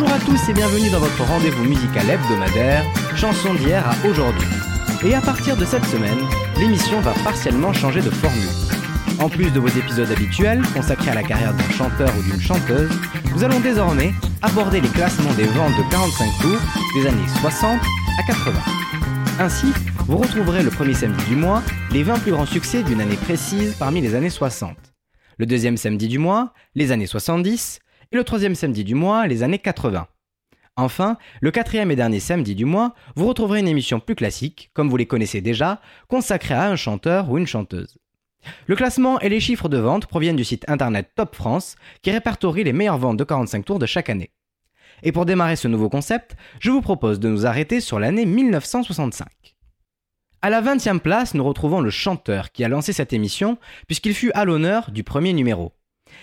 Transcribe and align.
Bonjour 0.00 0.16
à 0.16 0.20
tous 0.20 0.48
et 0.48 0.54
bienvenue 0.54 0.88
dans 0.88 0.98
votre 0.98 1.22
rendez-vous 1.24 1.64
musical 1.64 2.08
hebdomadaire, 2.08 2.86
chanson 3.16 3.52
d'hier 3.52 3.86
à 3.86 3.94
aujourd'hui. 4.08 4.48
Et 5.04 5.14
à 5.14 5.20
partir 5.20 5.58
de 5.58 5.64
cette 5.66 5.84
semaine, 5.84 6.18
l'émission 6.58 7.02
va 7.02 7.12
partiellement 7.22 7.74
changer 7.74 8.00
de 8.00 8.08
formule. 8.08 8.48
En 9.18 9.28
plus 9.28 9.50
de 9.50 9.60
vos 9.60 9.68
épisodes 9.68 10.10
habituels 10.10 10.62
consacrés 10.72 11.10
à 11.10 11.14
la 11.16 11.22
carrière 11.22 11.52
d'un 11.52 11.68
chanteur 11.68 12.08
ou 12.18 12.22
d'une 12.22 12.40
chanteuse, 12.40 12.90
nous 13.34 13.44
allons 13.44 13.60
désormais 13.60 14.14
aborder 14.40 14.80
les 14.80 14.88
classements 14.88 15.34
des 15.34 15.44
ventes 15.44 15.76
de 15.76 15.90
45 15.90 16.30
tours 16.40 16.60
des 16.94 17.06
années 17.06 17.28
60 17.42 17.78
à 18.18 18.22
80. 18.22 18.58
Ainsi, 19.38 19.66
vous 20.06 20.16
retrouverez 20.16 20.62
le 20.62 20.70
premier 20.70 20.94
samedi 20.94 21.22
du 21.26 21.36
mois 21.36 21.62
les 21.92 22.04
20 22.04 22.20
plus 22.20 22.32
grands 22.32 22.46
succès 22.46 22.82
d'une 22.82 23.02
année 23.02 23.16
précise 23.16 23.74
parmi 23.78 24.00
les 24.00 24.14
années 24.14 24.30
60. 24.30 24.78
Le 25.36 25.44
deuxième 25.44 25.76
samedi 25.76 26.08
du 26.08 26.18
mois, 26.18 26.54
les 26.74 26.90
années 26.90 27.06
70, 27.06 27.80
et 28.12 28.16
le 28.16 28.24
troisième 28.24 28.54
samedi 28.54 28.84
du 28.84 28.94
mois, 28.94 29.26
les 29.26 29.42
années 29.42 29.58
80. 29.58 30.06
Enfin, 30.76 31.16
le 31.40 31.50
quatrième 31.50 31.90
et 31.90 31.96
dernier 31.96 32.20
samedi 32.20 32.54
du 32.54 32.64
mois, 32.64 32.94
vous 33.14 33.26
retrouverez 33.26 33.60
une 33.60 33.68
émission 33.68 34.00
plus 34.00 34.14
classique, 34.14 34.70
comme 34.72 34.88
vous 34.88 34.96
les 34.96 35.06
connaissez 35.06 35.40
déjà, 35.40 35.80
consacrée 36.08 36.54
à 36.54 36.70
un 36.70 36.76
chanteur 36.76 37.30
ou 37.30 37.38
une 37.38 37.46
chanteuse. 37.46 37.98
Le 38.66 38.74
classement 38.74 39.20
et 39.20 39.28
les 39.28 39.40
chiffres 39.40 39.68
de 39.68 39.76
vente 39.76 40.06
proviennent 40.06 40.36
du 40.36 40.44
site 40.44 40.68
internet 40.68 41.10
Top 41.14 41.36
France, 41.36 41.76
qui 42.02 42.10
répertorie 42.10 42.64
les 42.64 42.72
meilleures 42.72 42.98
ventes 42.98 43.18
de 43.18 43.24
45 43.24 43.64
tours 43.64 43.78
de 43.78 43.86
chaque 43.86 44.08
année. 44.10 44.30
Et 45.02 45.12
pour 45.12 45.26
démarrer 45.26 45.56
ce 45.56 45.68
nouveau 45.68 45.88
concept, 45.88 46.36
je 46.58 46.70
vous 46.70 46.82
propose 46.82 47.20
de 47.20 47.28
nous 47.28 47.46
arrêter 47.46 47.80
sur 47.80 48.00
l'année 48.00 48.26
1965. 48.26 49.28
À 50.42 50.50
la 50.50 50.62
20e 50.62 51.00
place, 51.00 51.34
nous 51.34 51.44
retrouvons 51.44 51.80
le 51.80 51.90
chanteur 51.90 52.50
qui 52.50 52.64
a 52.64 52.68
lancé 52.68 52.92
cette 52.92 53.12
émission, 53.12 53.58
puisqu'il 53.86 54.14
fut 54.14 54.32
à 54.32 54.46
l'honneur 54.46 54.90
du 54.90 55.04
premier 55.04 55.34
numéro. 55.34 55.74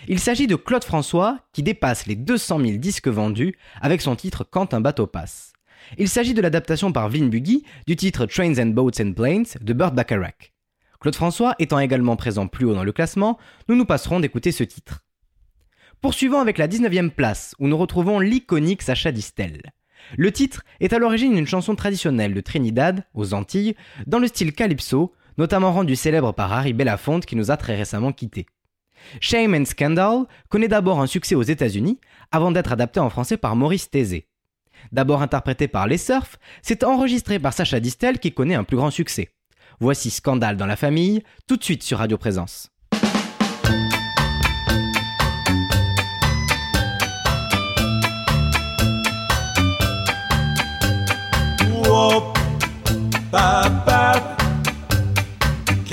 Il 0.07 0.19
s'agit 0.19 0.47
de 0.47 0.55
Claude 0.55 0.83
François 0.83 1.39
qui 1.53 1.63
dépasse 1.63 2.05
les 2.05 2.16
200 2.16 2.59
000 2.59 2.77
disques 2.77 3.07
vendus 3.07 3.57
avec 3.81 4.02
son 4.02 4.16
titre 4.16 4.45
Quand 4.49 4.73
un 4.73 4.81
bateau 4.81 5.07
passe. 5.07 5.53
Il 5.97 6.09
s'agit 6.09 6.33
de 6.33 6.41
l'adaptation 6.41 6.91
par 6.91 7.09
Vin 7.09 7.27
Buggy 7.27 7.63
du 7.85 7.95
titre 7.95 8.25
Trains 8.25 8.59
and 8.59 8.67
Boats 8.67 9.02
and 9.02 9.13
Planes 9.13 9.45
de 9.61 9.73
Burt 9.73 9.93
Bacharach. 9.93 10.53
Claude 10.99 11.15
François 11.15 11.55
étant 11.59 11.80
également 11.80 12.15
présent 12.15 12.47
plus 12.47 12.65
haut 12.65 12.73
dans 12.73 12.83
le 12.83 12.91
classement, 12.91 13.38
nous 13.69 13.75
nous 13.75 13.85
passerons 13.85 14.19
d'écouter 14.19 14.52
ce 14.52 14.63
titre. 14.63 15.03
Poursuivons 16.02 16.39
avec 16.39 16.58
la 16.58 16.67
19e 16.67 17.09
place 17.09 17.55
où 17.59 17.67
nous 17.67 17.77
retrouvons 17.77 18.19
l'iconique 18.19 18.81
Sacha 18.81 19.11
Distel. 19.11 19.61
Le 20.15 20.31
titre 20.31 20.63
est 20.80 20.93
à 20.93 20.99
l'origine 20.99 21.35
d'une 21.35 21.47
chanson 21.47 21.75
traditionnelle 21.75 22.33
de 22.33 22.41
Trinidad, 22.41 23.03
aux 23.13 23.33
Antilles, 23.33 23.75
dans 24.05 24.19
le 24.19 24.27
style 24.27 24.53
calypso, 24.53 25.13
notamment 25.38 25.71
rendu 25.71 25.95
célèbre 25.95 26.33
par 26.33 26.53
Harry 26.53 26.73
Belafonte 26.73 27.25
qui 27.25 27.35
nous 27.35 27.52
a 27.52 27.58
très 27.58 27.75
récemment 27.75 28.13
quittés. 28.13 28.45
Shame 29.20 29.53
and 29.53 29.66
Scandal 29.66 30.26
connaît 30.50 30.67
d'abord 30.67 31.00
un 31.00 31.08
succès 31.08 31.36
aux 31.36 31.44
États-Unis 31.44 32.00
avant 32.31 32.52
d'être 32.52 32.72
adapté 32.72 33.00
en 33.00 33.09
français 33.09 33.38
par 33.38 33.56
Maurice 33.56 33.89
Thésée. 33.89 34.28
D'abord 34.92 35.22
interprété 35.22 35.67
par 35.67 35.88
Les 35.88 35.98
Surf, 35.98 36.38
c'est 36.62 36.84
enregistré 36.84 37.39
par 37.39 37.54
Sacha 37.54 37.80
Distel 37.80 38.20
qui 38.20 38.34
connaît 38.34 38.56
un 38.56 38.64
plus 38.64 38.78
grand 38.78 38.92
succès. 38.92 39.30
Voici 39.80 40.09
Scandale 40.09 40.58
dans 40.58 40.66
la 40.66 40.76
famille, 40.76 41.23
tout 41.48 41.58
de 41.58 41.64
suite 41.64 41.84
sur 41.84 42.00
Radio 42.00 42.17
Présence. 42.17 42.72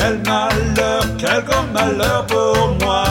quel 0.04 0.22
malheur, 0.26 1.02
quel 1.18 1.53
malheur 1.74 2.24
pour 2.26 2.76
moi. 2.80 3.04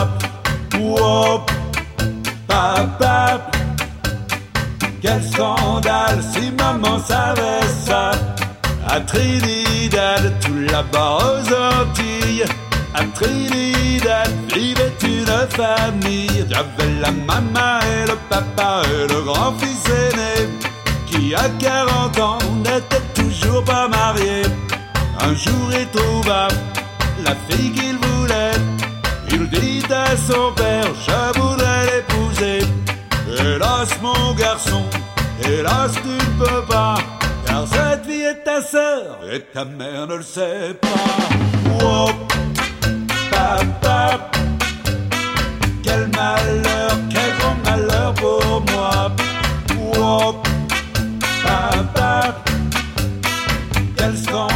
Papa, 2.48 3.50
quel 5.02 5.22
scandale 5.22 6.20
si 6.32 6.50
maman 6.52 6.98
savait 6.98 7.68
ça. 7.86 8.10
À 8.88 9.00
Trinidad, 9.00 10.32
tout 10.40 10.60
là-bas 10.72 11.18
aux 11.26 11.46
Antilles, 11.80 12.44
à 12.94 13.02
Trinidad 13.16 14.30
vivait 14.54 14.96
une 15.02 15.34
famille. 15.60 16.46
J'avais 16.50 16.92
la 17.00 17.10
maman 17.10 17.80
et 17.92 18.06
le 18.10 18.16
papa 18.30 18.82
et 18.92 19.12
le 19.12 19.20
grand-fils 19.22 19.84
aîné, 20.02 20.34
qui 21.08 21.34
à 21.34 21.48
40 21.58 22.20
ans 22.20 22.38
n'était 22.64 23.06
toujours 23.14 23.64
pas 23.64 23.88
marié. 23.88 24.42
Un 25.20 25.34
jour 25.34 25.66
il 25.72 25.86
trouva 25.88 26.48
la 27.24 27.34
fille 27.48 27.72
qu'il 27.72 27.96
voulait. 27.96 28.13
Il 29.34 29.48
dit 29.48 29.82
à 29.90 30.16
son 30.16 30.52
père, 30.54 30.86
je 31.06 31.40
voudrais 31.40 31.86
l'épouser. 31.86 32.60
Hélas 33.28 33.88
mon 34.00 34.32
garçon, 34.34 34.84
hélas 35.42 35.92
tu 36.02 36.08
ne 36.08 36.44
peux 36.44 36.64
pas. 36.66 36.94
Car 37.44 37.66
cette 37.66 38.04
fille 38.06 38.22
est 38.22 38.44
ta 38.44 38.62
sœur 38.62 39.18
et 39.32 39.40
ta 39.40 39.64
mère 39.64 40.06
ne 40.06 40.16
le 40.16 40.22
sait 40.22 40.74
pas. 40.80 40.88
Oh, 41.82 42.10
papa, 43.30 44.30
quel 45.82 46.08
malheur, 46.14 46.90
quel 47.10 47.30
grand 47.38 47.56
malheur 47.64 48.14
pour 48.14 48.62
moi. 48.72 49.10
Oh, 49.98 50.36
papa, 51.42 52.36
quel 53.96 54.16
scandale 54.16 54.53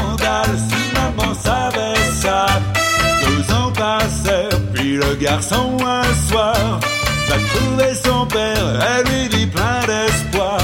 le 4.99 5.15
garçon 5.15 5.77
un 5.81 6.29
soir 6.29 6.81
va 7.29 7.37
trouver 7.55 7.95
son 7.95 8.27
père, 8.27 8.67
elle 8.91 9.13
lui 9.13 9.29
dit 9.29 9.47
plein 9.47 9.81
d'espoir. 9.87 10.59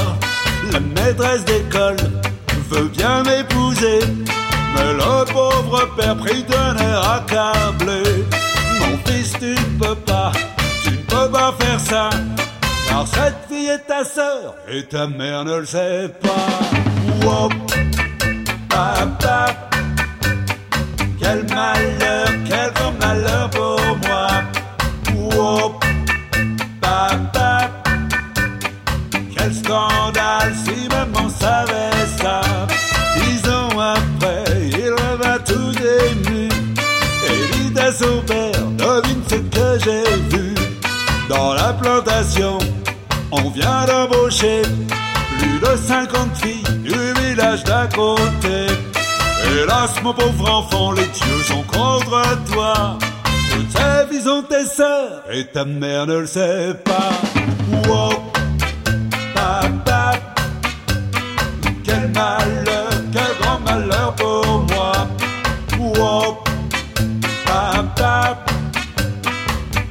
La 0.73 0.81
maîtresse 0.81 1.45
d'école 1.45 1.97
veut 2.71 2.89
bien 2.89 3.23
m'épouser, 3.23 4.01
mais 4.75 4.93
le 4.93 5.33
pauvre 5.33 5.89
père 5.97 6.17
prit 6.17 6.43
d'un 6.45 6.77
air 6.77 7.11
accablé. 7.13 8.03
Mon 8.81 8.99
fils, 9.07 9.33
tu 9.39 9.51
ne 9.51 9.79
peux 9.79 9.95
pas, 9.95 10.33
tu 10.83 10.91
ne 10.91 10.97
peux 10.97 11.31
pas 11.31 11.55
faire 11.61 11.81
ça, 11.81 12.11
car 12.89 13.07
cette 13.07 13.37
fille 13.49 13.69
est 13.69 13.87
ta 13.87 14.05
sœur 14.05 14.55
et 14.69 14.85
ta 14.85 15.07
mère 15.07 15.45
ne 15.45 15.59
le 15.59 15.67
sait 15.67 16.09
pas. 16.21 16.65
Quel 21.21 21.43
malheur, 21.45 22.29
quel 22.49 22.73
grand 22.75 22.93
malheur 23.01 23.51
pour 23.51 23.84
scandale 29.65 30.55
si 30.65 30.89
maman 30.89 31.29
savait 31.29 32.07
ça. 32.21 32.41
Dix 33.17 33.49
ans 33.49 33.79
après, 33.79 34.45
il 34.71 34.91
revint 34.91 35.39
tout 35.45 35.73
ému 36.11 36.49
et 37.29 37.71
dit 37.71 37.81
à 37.81 37.93
son 37.93 38.21
père, 38.27 38.65
devine 38.77 39.23
ce 39.29 39.37
que 39.37 39.85
j'ai 39.85 40.37
vu. 40.37 40.55
Dans 41.29 41.55
la 41.55 41.73
plantation, 41.73 42.59
on 43.33 43.51
vient 43.51 43.85
d'embaucher 43.87 44.63
plus 45.39 45.59
de 45.59 45.77
50 45.77 46.37
filles 46.37 46.63
du 46.83 47.21
village 47.21 47.65
d'à 47.65 47.87
côté. 47.87 48.67
Hélas, 49.47 49.91
mon 50.03 50.13
pauvre 50.13 50.51
enfant, 50.51 50.93
les 50.93 51.07
dieux 51.07 51.43
sont 51.45 51.63
contre 51.63 52.45
toi. 52.53 52.99
Toutes 53.51 53.71
ces 53.71 54.09
filles 54.11 54.25
sont 54.25 54.43
tes 54.43 54.65
sœurs 54.65 55.23
et 55.33 55.45
ta 55.47 55.65
mère 55.65 56.07
ne 56.07 56.19
le 56.19 56.27
sait 56.27 56.75
pas. 56.85 57.11
Wow, 57.89 58.24
quel 61.85 62.09
malheur, 62.09 62.89
quel 63.13 63.33
grand 63.41 63.61
malheur 63.61 64.15
pour 64.17 64.63
moi. 64.69 64.93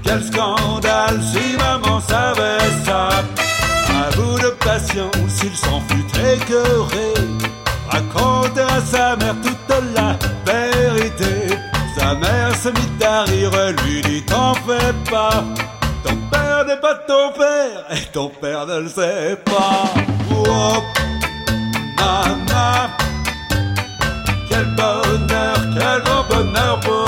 Quel 0.04 0.24
scandale 0.24 1.20
si 1.22 1.58
maman 1.58 2.00
savait 2.02 2.70
ça. 2.86 3.10
À 3.90 4.16
bout 4.16 4.38
de 4.40 4.50
patience, 4.64 5.44
il 5.44 5.56
s'en 5.56 5.82
fut 5.88 6.06
écœuré. 6.20 7.14
Raconter 7.90 8.62
à 8.62 8.82
sa 8.82 9.16
mère 9.16 9.36
toute 9.42 9.96
la 9.96 10.18
vérité. 10.46 11.58
Sa 11.98 12.14
mère 12.16 12.56
se 12.56 12.70
mit 12.70 13.04
à 13.04 13.24
rire, 13.24 13.52
lui 13.84 14.02
dit 14.02 14.22
T'en 14.24 14.54
fais 14.54 14.94
pas. 15.10 15.44
Pas 16.84 16.96
ton 16.96 17.32
père, 17.32 17.86
et 17.92 18.06
ton 18.12 18.28
père 18.28 18.68
ne 18.68 18.80
le 18.80 18.90
sait 18.90 19.38
pas. 19.46 19.86
Oh, 20.36 20.84
maman, 21.98 22.90
quel 24.50 24.66
bonheur, 24.76 25.56
quel 25.78 26.04
bonheur 26.30 26.80
pour 26.82 27.03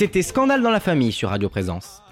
C'était 0.00 0.22
Scandale 0.22 0.62
dans 0.62 0.70
la 0.70 0.80
famille 0.80 1.12
sur 1.12 1.28
Radio 1.28 1.50
Présence. 1.50 2.02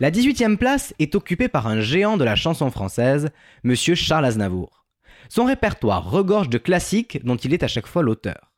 La 0.00 0.10
18e 0.10 0.56
place 0.56 0.94
est 0.98 1.14
occupée 1.14 1.48
par 1.48 1.66
un 1.66 1.82
géant 1.82 2.16
de 2.16 2.24
la 2.24 2.36
chanson 2.36 2.70
française, 2.70 3.28
monsieur 3.64 3.94
Charles 3.94 4.24
Aznavour. 4.24 4.86
Son 5.28 5.44
répertoire 5.44 6.10
regorge 6.10 6.48
de 6.48 6.56
classiques 6.56 7.22
dont 7.22 7.36
il 7.36 7.52
est 7.52 7.62
à 7.62 7.68
chaque 7.68 7.86
fois 7.86 8.02
l'auteur. 8.02 8.54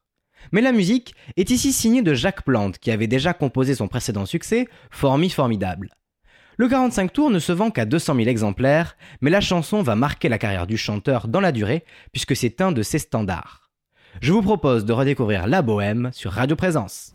Mais 0.52 0.60
la 0.60 0.70
musique 0.70 1.16
est 1.36 1.50
ici 1.50 1.72
signée 1.72 2.02
de 2.02 2.14
Jacques 2.14 2.44
Plante, 2.44 2.78
qui 2.78 2.92
avait 2.92 3.08
déjà 3.08 3.34
composé 3.34 3.74
son 3.74 3.88
précédent 3.88 4.24
succès, 4.24 4.68
Formi 4.92 5.28
Formidable. 5.28 5.90
Le 6.58 6.68
45 6.68 7.12
tours 7.12 7.30
ne 7.30 7.40
se 7.40 7.50
vend 7.50 7.72
qu'à 7.72 7.86
200 7.86 8.14
000 8.14 8.28
exemplaires, 8.28 8.96
mais 9.20 9.30
la 9.30 9.40
chanson 9.40 9.82
va 9.82 9.96
marquer 9.96 10.28
la 10.28 10.38
carrière 10.38 10.68
du 10.68 10.76
chanteur 10.76 11.26
dans 11.26 11.40
la 11.40 11.50
durée, 11.50 11.84
puisque 12.12 12.36
c'est 12.36 12.60
un 12.60 12.70
de 12.70 12.84
ses 12.84 13.00
standards. 13.00 13.72
Je 14.20 14.32
vous 14.32 14.42
propose 14.42 14.84
de 14.84 14.92
redécouvrir 14.92 15.48
La 15.48 15.60
Bohème 15.60 16.10
sur 16.12 16.30
Radio 16.30 16.54
Présence. 16.54 17.14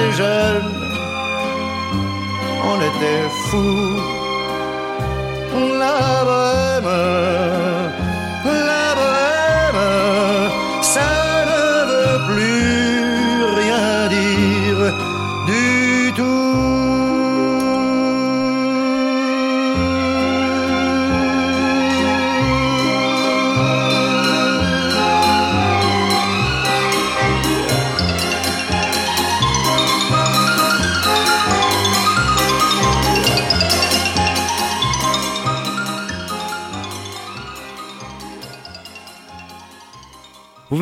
Était 0.00 0.12
jeunes, 0.12 0.74
on 2.70 2.76
était 2.88 3.28
fous. 3.46 3.96
La 5.78 6.24
bohème, 6.28 7.39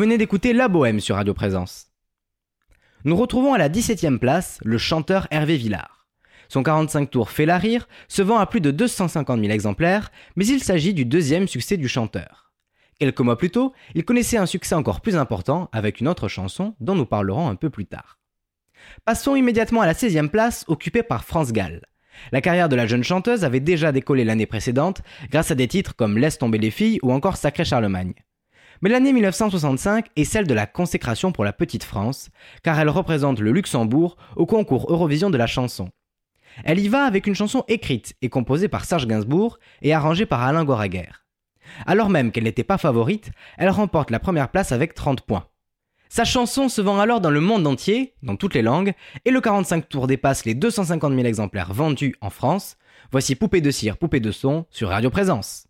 venez 0.09 0.17
d'écouter 0.17 0.53
La 0.53 0.69
Bohème 0.69 0.99
sur 0.99 1.17
Radio 1.17 1.35
Présence. 1.35 1.91
Nous 3.03 3.15
retrouvons 3.15 3.53
à 3.53 3.59
la 3.59 3.69
17e 3.69 4.17
place 4.17 4.57
le 4.63 4.79
chanteur 4.79 5.27
Hervé 5.29 5.55
Villard. 5.55 6.07
Son 6.47 6.63
45 6.63 7.11
tours 7.11 7.29
fait 7.29 7.45
la 7.45 7.59
rire, 7.59 7.87
se 8.07 8.23
vend 8.23 8.39
à 8.39 8.47
plus 8.47 8.59
de 8.59 8.71
250 8.71 9.39
000 9.39 9.51
exemplaires, 9.53 10.11
mais 10.35 10.47
il 10.47 10.63
s'agit 10.63 10.95
du 10.95 11.05
deuxième 11.05 11.47
succès 11.47 11.77
du 11.77 11.87
chanteur. 11.87 12.51
Quelques 12.97 13.19
mois 13.19 13.37
plus 13.37 13.51
tôt, 13.51 13.71
il 13.93 14.03
connaissait 14.03 14.37
un 14.37 14.47
succès 14.47 14.73
encore 14.73 15.01
plus 15.01 15.15
important 15.15 15.69
avec 15.73 15.99
une 15.99 16.07
autre 16.07 16.27
chanson 16.27 16.73
dont 16.79 16.95
nous 16.95 17.05
parlerons 17.05 17.47
un 17.47 17.55
peu 17.55 17.69
plus 17.69 17.85
tard. 17.85 18.17
Passons 19.05 19.35
immédiatement 19.35 19.81
à 19.81 19.85
la 19.85 19.93
16e 19.93 20.29
place 20.29 20.65
occupée 20.67 21.03
par 21.03 21.23
France 21.23 21.53
Gall. 21.53 21.83
La 22.31 22.41
carrière 22.41 22.67
de 22.67 22.75
la 22.75 22.87
jeune 22.87 23.03
chanteuse 23.03 23.43
avait 23.43 23.59
déjà 23.59 23.91
décollé 23.91 24.23
l'année 24.23 24.47
précédente 24.47 25.03
grâce 25.29 25.51
à 25.51 25.55
des 25.55 25.67
titres 25.67 25.95
comme 25.95 26.17
Laisse 26.17 26.39
tomber 26.39 26.57
les 26.57 26.71
filles 26.71 26.97
ou 27.03 27.11
encore 27.11 27.37
Sacré 27.37 27.63
Charlemagne. 27.63 28.15
Mais 28.81 28.89
l'année 28.89 29.13
1965 29.13 30.07
est 30.15 30.23
celle 30.23 30.47
de 30.47 30.53
la 30.53 30.65
consécration 30.65 31.31
pour 31.31 31.43
la 31.43 31.53
petite 31.53 31.83
France, 31.83 32.29
car 32.63 32.79
elle 32.79 32.89
représente 32.89 33.39
le 33.39 33.51
Luxembourg 33.51 34.17
au 34.35 34.45
concours 34.45 34.85
Eurovision 34.89 35.29
de 35.29 35.37
la 35.37 35.47
chanson. 35.47 35.89
Elle 36.63 36.79
y 36.79 36.87
va 36.87 37.03
avec 37.03 37.27
une 37.27 37.35
chanson 37.35 37.63
écrite 37.67 38.15
et 38.21 38.29
composée 38.29 38.67
par 38.67 38.85
Serge 38.85 39.07
Gainsbourg 39.07 39.59
et 39.81 39.93
arrangée 39.93 40.25
par 40.25 40.41
Alain 40.41 40.63
Goraguer. 40.63 41.09
Alors 41.85 42.09
même 42.09 42.31
qu'elle 42.31 42.45
n'était 42.45 42.63
pas 42.63 42.77
favorite, 42.77 43.31
elle 43.57 43.69
remporte 43.69 44.11
la 44.11 44.19
première 44.19 44.49
place 44.49 44.71
avec 44.71 44.93
30 44.93 45.21
points. 45.21 45.45
Sa 46.11 46.25
chanson 46.25 46.69
se 46.69 46.81
vend 46.81 46.99
alors 46.99 47.21
dans 47.21 47.29
le 47.29 47.39
monde 47.39 47.67
entier, 47.67 48.15
dans 48.23 48.35
toutes 48.35 48.55
les 48.55 48.63
langues, 48.63 48.93
et 49.25 49.31
le 49.31 49.41
45 49.41 49.87
tours 49.87 50.07
dépasse 50.07 50.43
les 50.43 50.55
250 50.55 51.13
000 51.13 51.25
exemplaires 51.27 51.71
vendus 51.71 52.15
en 52.21 52.31
France. 52.31 52.77
Voici 53.11 53.35
Poupée 53.35 53.61
de 53.61 53.69
cire, 53.69 53.97
Poupée 53.97 54.19
de 54.19 54.31
son 54.31 54.65
sur 54.71 54.89
Radio 54.89 55.11
Présence. 55.11 55.67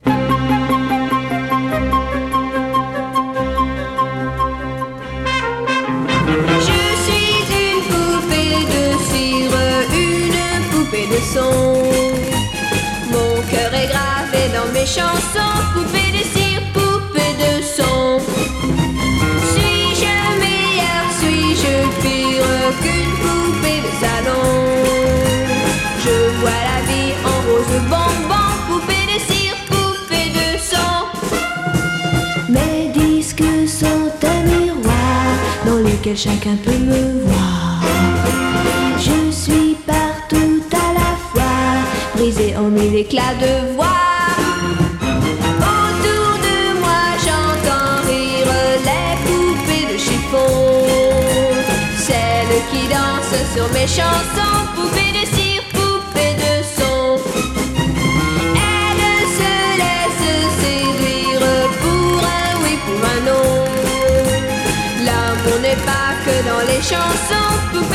Poupée 15.74 16.12
de 16.18 16.24
cire, 16.34 16.62
poupée 16.74 17.34
de 17.44 17.62
son. 17.76 18.20
Suis-je 19.52 20.16
meilleure, 20.44 21.10
suis-je 21.20 21.74
pire 22.02 22.72
qu'une 22.82 23.14
poupée 23.24 23.82
de 23.86 23.92
salon 24.04 24.50
Je 26.04 26.16
vois 26.40 26.62
la 26.70 26.80
vie 26.90 27.14
en 27.32 27.38
rose 27.48 27.78
bonbon, 27.92 28.50
poupée 28.68 29.06
de 29.14 29.20
cire, 29.30 29.58
poupée 29.70 30.30
de 30.40 30.48
son. 30.72 30.98
Mes 32.50 32.90
disques 32.94 33.44
sont 33.68 34.12
un 34.28 34.42
miroir 34.44 35.26
dans 35.66 35.80
lequel 35.88 36.18
chacun 36.18 36.56
peut 36.64 36.72
me 36.72 37.24
voir. 37.26 37.82
Je 38.98 39.32
suis 39.32 39.76
partout 39.86 40.62
à 40.74 40.94
la 40.94 41.12
fois, 41.32 42.16
brisée 42.16 42.56
en 42.58 42.70
mille 42.70 42.96
éclats 42.96 43.36
de 43.40 43.76
voix. 43.76 43.99
Chansons, 53.96 54.67
poupées 54.75 55.13
de 55.17 55.25
cire, 55.36 55.63
poupées 55.74 56.36
de 56.46 56.53
son. 56.77 57.17
Elle 58.55 59.03
se 59.38 59.53
laisse 59.81 60.24
séduire 60.62 61.48
pour 61.81 62.19
un 62.39 62.51
oui, 62.63 62.74
pour 62.86 63.01
un 63.13 63.19
non. 63.29 63.51
L'amour 65.05 65.60
n'est 65.62 65.81
pas 65.91 66.10
que 66.24 66.36
dans 66.50 66.63
les 66.72 66.81
chansons, 66.81 67.51
poupée 67.74 67.88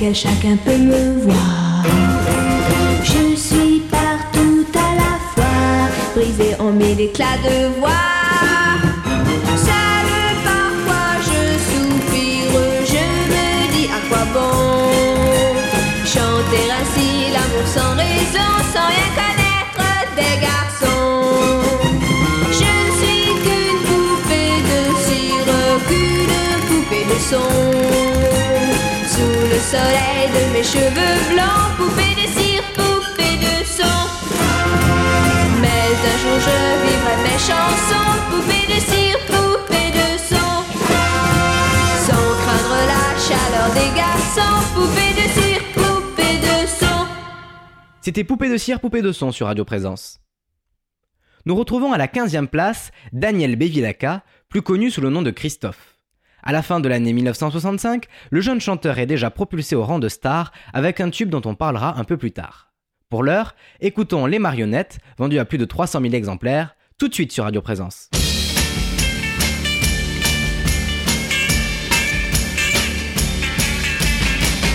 lequel 0.00 0.14
chacun 0.14 0.56
peut 0.64 0.78
me 0.78 1.20
voir. 1.24 1.84
Je 3.02 3.36
suis 3.36 3.80
partout 3.90 4.64
à 4.74 4.94
la 4.94 5.18
fois, 5.32 5.90
brisée 6.14 6.54
en 6.58 6.70
mille 6.70 7.00
éclats 7.00 7.38
de 7.44 7.78
voix. 7.78 7.90
Seule 9.66 10.36
parfois 10.44 11.12
je 11.28 11.40
soupire, 11.68 12.60
je 12.92 13.04
me 13.32 13.46
dis 13.74 13.88
à 13.88 14.00
quoi 14.08 14.24
bon 14.32 14.80
chanter 16.06 16.66
ainsi 16.78 17.32
l'amour 17.34 17.66
sans 17.66 17.94
raison, 17.96 18.50
sans 18.72 18.88
rien 18.94 19.10
connaître 19.20 19.86
des 20.16 20.36
garçons. 20.46 21.60
Je 22.58 22.70
ne 22.80 22.90
suis 23.00 23.24
qu'une 23.44 23.80
poupée 23.88 24.56
de 24.70 24.80
cire, 25.04 25.50
qu'une 25.88 26.68
poupée 26.68 27.04
de 27.04 27.18
son. 27.30 27.69
Soleil 29.70 30.26
de 30.34 30.52
mes 30.52 30.64
cheveux 30.64 31.32
blancs, 31.32 31.76
poupée 31.76 32.14
de 32.20 32.26
cire, 32.26 32.64
poupée 32.74 33.36
de 33.38 33.64
son. 33.64 34.00
Mais 35.60 35.86
un 36.10 36.18
jour 36.18 36.38
je 36.40 36.58
vivrai 36.82 37.16
mes 37.22 37.38
chansons, 37.38 38.10
poupée 38.30 38.66
de 38.66 38.80
cire, 38.80 39.18
poupée 39.28 39.92
de 39.92 40.18
son. 40.18 40.50
Sans 42.04 42.28
craindre 42.40 42.80
la 42.92 43.04
chaleur 43.28 43.72
des 43.74 43.96
garçons, 43.96 44.74
poupée 44.74 45.14
de 45.14 45.28
cire, 45.38 45.62
poupée 45.72 46.38
de 46.40 46.66
son. 46.66 47.06
C'était 48.00 48.24
Poupée 48.24 48.48
de 48.48 48.56
cire, 48.56 48.80
Poupée 48.80 49.02
de 49.02 49.12
son 49.12 49.30
sur 49.30 49.46
Radio 49.46 49.64
Présence. 49.64 50.18
Nous 51.46 51.54
retrouvons 51.54 51.92
à 51.92 51.98
la 51.98 52.08
15e 52.08 52.48
place 52.48 52.90
Daniel 53.12 53.54
Bevilacqua, 53.54 54.24
plus 54.48 54.62
connu 54.62 54.90
sous 54.90 55.00
le 55.00 55.10
nom 55.10 55.22
de 55.22 55.30
Christophe. 55.30 55.89
À 56.42 56.52
la 56.52 56.62
fin 56.62 56.80
de 56.80 56.88
l'année 56.88 57.12
1965, 57.12 58.06
le 58.30 58.40
jeune 58.40 58.60
chanteur 58.60 58.98
est 58.98 59.06
déjà 59.06 59.30
propulsé 59.30 59.76
au 59.76 59.84
rang 59.84 59.98
de 59.98 60.08
star 60.08 60.52
avec 60.72 61.00
un 61.00 61.10
tube 61.10 61.30
dont 61.30 61.42
on 61.44 61.54
parlera 61.54 61.98
un 61.98 62.04
peu 62.04 62.16
plus 62.16 62.32
tard. 62.32 62.72
Pour 63.08 63.22
l'heure, 63.22 63.54
écoutons 63.80 64.26
Les 64.26 64.38
Marionnettes, 64.38 64.98
vendues 65.18 65.38
à 65.38 65.44
plus 65.44 65.58
de 65.58 65.64
300 65.64 66.00
000 66.00 66.14
exemplaires, 66.14 66.76
tout 66.96 67.08
de 67.08 67.14
suite 67.14 67.32
sur 67.32 67.44
Radio 67.44 67.60
Présence. 67.60 68.08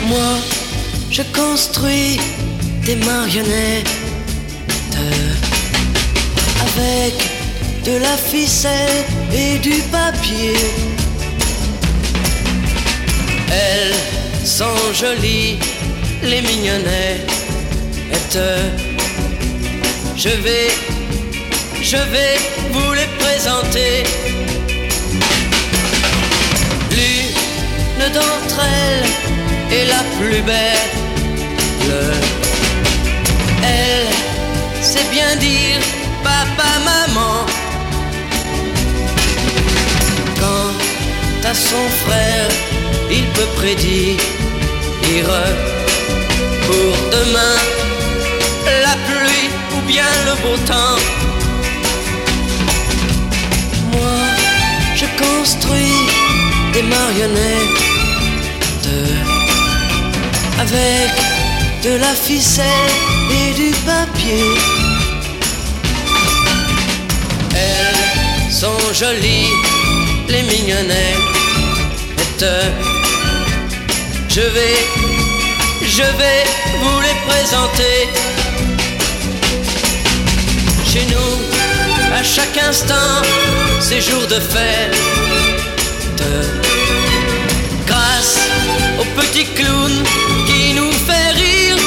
Moi, 0.08 0.38
je 1.10 1.24
construis 1.34 2.20
des 2.86 2.96
marionnettes 2.98 3.90
avec 6.62 7.14
de 7.86 7.98
la 8.02 8.18
ficelle 8.18 9.06
et 9.34 9.58
du 9.60 9.82
papier. 9.92 10.54
Elles 13.56 13.96
sont 14.46 14.94
jolies, 14.94 15.58
les 16.24 16.42
mignonnettes. 16.42 17.32
Je 20.18 20.30
vais, 20.30 20.70
je 21.82 21.98
vais 22.14 22.38
vous 22.72 22.94
les 22.94 23.10
présenter. 23.20 24.04
L'une 26.92 28.14
d'entre 28.14 28.60
elles 28.82 29.76
est 29.78 29.86
la 29.86 30.04
plus 30.18 30.42
belle. 30.42 30.90
Elle 33.64 34.84
sait 34.84 35.08
bien 35.12 35.36
dire 35.38 35.80
papa, 36.24 36.72
maman. 36.92 37.46
Quant 40.40 41.50
à 41.50 41.54
son 41.54 41.86
frère, 42.04 42.50
il 43.12 43.26
peut 43.36 43.52
prédire 43.56 44.18
pour 46.66 46.94
demain 47.12 47.58
la 48.84 48.96
pluie 49.08 49.50
ou 49.76 49.82
bien 49.88 50.12
le 50.26 50.34
beau 50.42 50.58
temps. 50.66 51.00
Moi, 53.92 54.20
je 54.96 55.06
construis 55.24 56.02
des 56.74 56.84
marionnettes 56.84 57.86
avec 60.60 61.12
de 61.84 62.00
la 62.00 62.14
ficelle 62.14 62.96
et 63.32 63.54
du 63.54 63.72
papier. 63.86 64.50
Elles 67.54 68.52
sont 68.52 68.94
jolies, 68.94 69.52
les 70.30 70.44
mignonnettes. 70.44 71.36
Je 74.36 74.42
vais, 74.42 74.76
je 75.82 76.04
vais 76.04 76.44
vous 76.82 77.00
les 77.00 77.16
présenter. 77.26 78.10
Chez 80.86 81.06
nous, 81.06 82.14
à 82.14 82.22
chaque 82.22 82.58
instant, 82.58 83.22
c'est 83.80 84.02
jour 84.02 84.28
de 84.28 84.38
fête. 84.42 84.98
Grâce 87.88 88.40
au 89.00 89.06
petit 89.22 89.46
clown 89.54 90.04
qui 90.48 90.74
nous 90.74 90.92
fait 90.92 91.30
rire. 91.32 91.78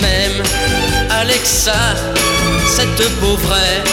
Même 0.00 0.42
Alexa 1.08 1.94
toute 2.96 3.08
pauvrette. 3.20 3.88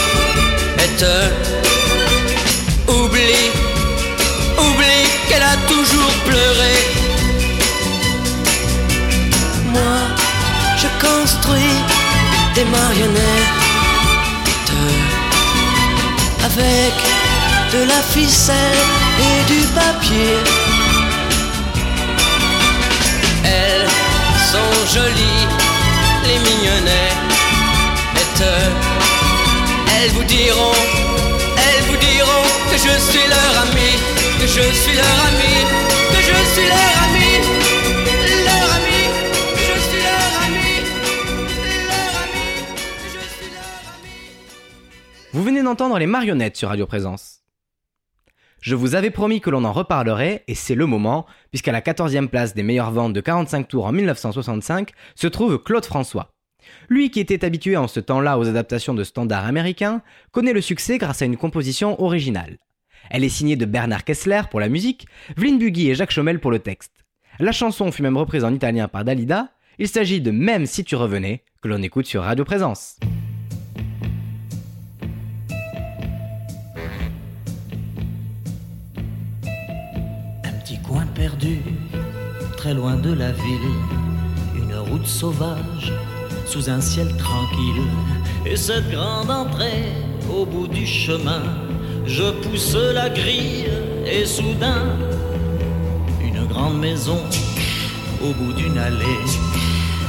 Oublie, 2.87 2.87
oublie 2.87 3.51
qu'elle 3.51 3.65
a 3.65 3.68
Moi, 9.73 9.97
je 10.77 10.87
construis 11.05 11.77
des 12.55 12.65
marionnettes 12.65 13.59
avec 16.43 16.93
de 17.73 17.81
la 17.87 18.01
ficelle 18.01 18.81
et 19.19 19.39
du 19.51 19.61
papier. 19.79 20.37
Elles 23.43 23.87
sont 24.51 24.73
jolies, 24.93 25.47
les 26.25 26.39
mignonnettes. 26.39 27.29
Elles 30.01 30.11
vous 30.11 30.23
diront, 30.23 30.77
elles 31.57 31.83
vous 31.89 31.97
diront 31.97 32.47
que 32.71 32.77
je 32.77 32.93
suis 33.11 33.27
leur 33.27 33.53
ami, 33.63 33.91
Vous 45.33 45.43
venez 45.43 45.61
d'entendre 45.61 45.99
les 45.99 46.05
marionnettes 46.05 46.55
sur 46.55 46.69
Radio 46.69 46.87
Présence. 46.87 47.41
Je 48.61 48.75
vous 48.75 48.95
avais 48.95 49.11
promis 49.11 49.41
que 49.41 49.49
l'on 49.49 49.65
en 49.65 49.73
reparlerait, 49.73 50.45
et 50.47 50.55
c'est 50.55 50.75
le 50.75 50.85
moment, 50.85 51.25
puisqu'à 51.51 51.73
la 51.73 51.81
14e 51.81 52.29
place 52.29 52.53
des 52.53 52.63
meilleures 52.63 52.91
ventes 52.91 53.13
de 53.13 53.21
45 53.21 53.67
tours 53.67 53.85
en 53.85 53.91
1965 53.91 54.91
se 55.15 55.27
trouve 55.27 55.61
Claude 55.61 55.85
François. 55.85 56.31
Lui 56.87 57.11
qui 57.11 57.19
était 57.19 57.43
habitué 57.43 57.75
en 57.75 57.89
ce 57.89 57.99
temps-là 57.99 58.39
aux 58.39 58.47
adaptations 58.47 58.93
de 58.93 59.03
standards 59.03 59.45
américains, 59.45 60.01
connaît 60.31 60.53
le 60.53 60.61
succès 60.61 60.97
grâce 60.97 61.21
à 61.21 61.25
une 61.25 61.37
composition 61.37 62.01
originale. 62.01 62.57
Elle 63.09 63.23
est 63.23 63.29
signée 63.29 63.55
de 63.55 63.65
Bernard 63.65 64.03
Kessler 64.03 64.41
pour 64.49 64.59
la 64.59 64.69
musique, 64.69 65.07
Vlyn 65.35 65.57
Buggy 65.57 65.89
et 65.89 65.95
Jacques 65.95 66.13
Chomel 66.13 66.39
pour 66.39 66.51
le 66.51 66.59
texte. 66.59 66.93
La 67.39 67.51
chanson 67.51 67.91
fut 67.91 68.03
même 68.03 68.17
reprise 68.17 68.43
en 68.43 68.53
italien 68.53 68.87
par 68.87 69.05
Dalida. 69.05 69.49
Il 69.77 69.87
s'agit 69.87 70.21
de 70.21 70.31
Même 70.31 70.65
si 70.65 70.83
tu 70.83 70.95
revenais, 70.95 71.43
que 71.61 71.67
l'on 71.67 71.81
écoute 71.81 72.05
sur 72.05 72.23
Radio 72.23 72.43
Présence. 72.43 72.97
Un 80.43 80.51
petit 80.63 80.79
coin 80.81 81.05
perdu, 81.07 81.59
très 82.57 82.73
loin 82.73 82.95
de 82.95 83.13
la 83.13 83.31
ville, 83.31 83.71
une 84.57 84.75
route 84.75 85.07
sauvage 85.07 85.93
sous 86.45 86.69
un 86.69 86.81
ciel 86.81 87.07
tranquille. 87.17 87.83
Et 88.45 88.55
cette 88.55 88.89
grande 88.89 89.29
entrée 89.29 89.93
au 90.29 90.45
bout 90.45 90.67
du 90.67 90.85
chemin, 90.85 91.43
je 92.09 92.31
pousse 92.41 92.75
la 92.93 93.09
grille 93.09 93.69
et 94.05 94.25
soudain, 94.25 94.97
une 96.21 96.45
grande 96.47 96.79
maison 96.79 97.19
au 98.23 98.33
bout 98.33 98.53
d'une 98.53 98.77
allée, 98.77 99.25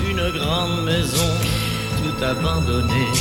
une 0.09 0.39
grande 0.39 0.85
maison 0.85 1.31
tout 1.99 2.25
abandonnée. 2.25 3.13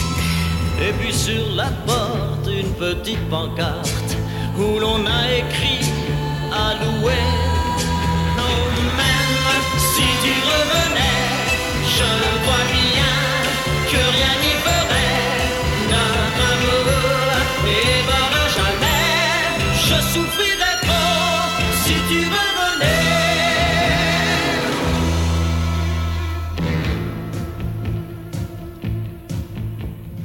Et 0.82 0.94
puis 0.94 1.14
sur 1.14 1.44
la 1.56 1.70
porte, 1.86 2.48
une 2.48 2.74
petite 2.74 3.30
pancarte 3.30 4.16
où 4.58 4.80
l'on 4.80 5.06
a 5.06 5.22
écrit 5.42 5.86
à 6.54 6.74
louer. 6.82 7.26
Oh, 8.38 8.66
même 9.02 9.70
si 9.94 10.08
tu 10.24 10.34
revenais, 10.52 11.20
je 11.98 12.29
souffrirais 20.14 20.80
trop 20.82 21.48
si 21.84 21.96
tu 22.10 22.20
revenais. 22.36 23.06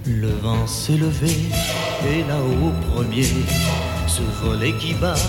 Le 0.07 0.33
vent 0.43 0.67
s'est 0.67 0.97
levé 1.07 1.35
et 2.11 2.21
là-haut 2.29 2.69
au 2.69 2.75
premier, 2.91 3.31
ce 4.07 4.23
volet 4.43 4.73
qui 4.81 4.95
bat 4.95 5.21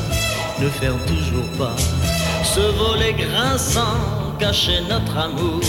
ne 0.62 0.70
ferme 0.70 1.00
toujours 1.06 1.50
pas. 1.58 1.76
Ce 2.44 2.62
volet 2.82 3.14
grinçant 3.14 3.98
cachait 4.40 4.84
notre 4.90 5.18
amour. 5.18 5.62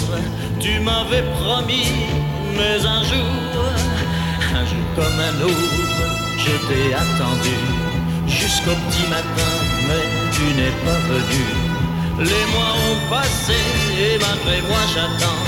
Tu 0.60 0.78
m'avais 0.80 1.24
promis, 1.40 1.88
mais 2.56 2.78
un 2.96 3.02
jour, 3.10 3.30
un 4.60 4.64
jour 4.70 4.86
comme 4.96 5.18
un 5.30 5.36
autre, 5.42 5.76
je 6.38 6.54
t'ai 6.68 6.94
attendu 6.94 7.85
jusqu'au 8.66 8.80
petit 8.88 9.08
matin, 9.08 9.52
mais 9.88 10.04
tu 10.32 10.42
n'es 10.54 10.70
pas 10.84 10.98
venu. 11.08 11.44
Les 12.18 12.46
mois 12.52 12.74
ont 12.88 13.10
passé 13.10 13.54
et 13.98 14.18
malgré 14.18 14.62
moi 14.62 14.78
j'attends. 14.92 15.42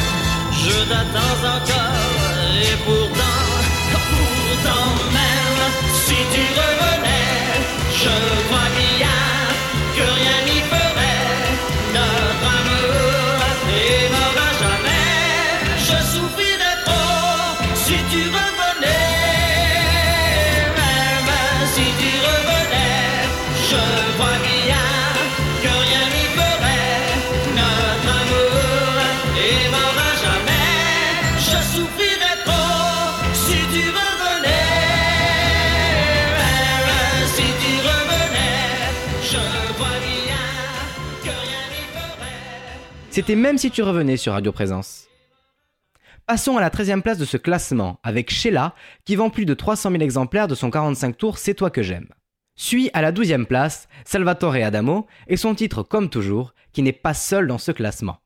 Je 0.53 0.77
t'attends 0.89 1.41
encore 1.57 1.95
et 2.63 2.77
pourtant, 2.85 3.49
pourtant 3.93 4.91
même 5.13 5.73
si 5.95 6.17
tu 6.33 6.43
revenais, 6.59 7.55
je 8.03 8.15
crois 8.49 8.71
bien 8.77 9.21
que 9.95 10.03
rien 10.03 10.55
n'y 10.55 10.61
ferait. 10.61 10.88
C'était 43.19 43.35
même 43.35 43.59
si 43.59 43.73
tu 43.73 43.83
revenais 43.83 44.17
sur 44.17 44.35
Radio 44.35 44.53
Présence. 44.53 45.09
Passons 46.25 46.57
à 46.57 46.61
la 46.61 46.71
13e 46.71 47.03
place 47.03 47.19
de 47.19 47.25
ce 47.25 47.37
classement, 47.37 47.99
avec 48.05 48.31
Sheila, 48.31 48.77
qui 49.05 49.17
vend 49.17 49.29
plus 49.29 49.45
de 49.45 49.55
300 49.55 49.91
000 49.91 50.05
exemplaires 50.05 50.47
de 50.47 50.55
son 50.55 50.71
45 50.71 51.19
tours 51.19 51.39
C'est 51.39 51.55
toi 51.55 51.69
que 51.69 51.83
j'aime. 51.83 52.07
Suit 52.55 52.91
à 52.93 53.03
la 53.03 53.11
12e 53.11 53.45
place 53.45 53.89
Salvatore 54.05 54.55
Adamo 54.55 55.09
et 55.27 55.37
son 55.37 55.57
titre 55.57 55.83
Comme 55.83 56.11
toujours, 56.11 56.55
qui 56.73 56.83
n'est 56.83 56.93
pas 56.93 57.13
seul 57.13 57.49
dans 57.49 57.59
ce 57.59 57.73
classement. 57.73 58.19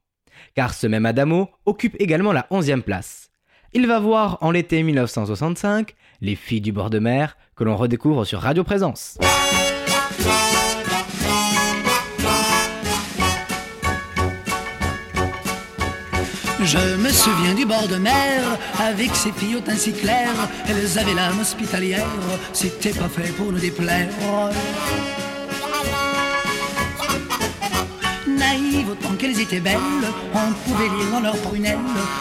Car 0.55 0.75
ce 0.75 0.87
même 0.87 1.07
Adamo 1.07 1.49
occupe 1.65 1.97
également 1.99 2.35
la 2.35 2.47
11e 2.51 2.83
place. 2.83 3.31
Il 3.73 3.87
va 3.87 3.99
voir 3.99 4.37
en 4.43 4.51
l'été 4.51 4.83
1965 4.83 5.95
Les 6.21 6.35
filles 6.35 6.61
du 6.61 6.71
bord 6.71 6.91
de 6.91 6.99
mer, 6.99 7.39
que 7.57 7.65
l'on 7.65 7.79
redécouvre 7.79 8.27
sur 8.27 8.43
Radio 8.43 8.63
Présence. 8.63 9.17
Je 16.65 16.97
me 16.97 17.11
souviens 17.11 17.55
du 17.55 17.67
bord 17.67 17.89
de 17.89 17.97
mer, 17.97 18.41
avec 18.79 19.15
ses 19.17 19.33
filles 19.33 19.57
au 19.57 19.61
teint 19.61 19.77
si 19.77 19.93
clair. 19.93 20.31
Elles 20.69 20.97
avaient 20.97 21.15
l'âme 21.15 21.41
hospitalière, 21.41 22.07
c'était 22.53 22.91
pas 22.91 23.09
fait 23.09 23.33
pour 23.33 23.51
nous 23.51 23.59
déplaire. 23.59 24.09
Naïves 28.29 28.91
autant 28.91 29.15
qu'elles 29.19 29.41
étaient 29.41 29.61
belles, 29.61 29.79
on 30.35 30.53
pouvait 30.69 30.89
lire 30.89 31.11
dans 31.13 31.21
leurs 31.21 31.37
prunelles 31.39 31.79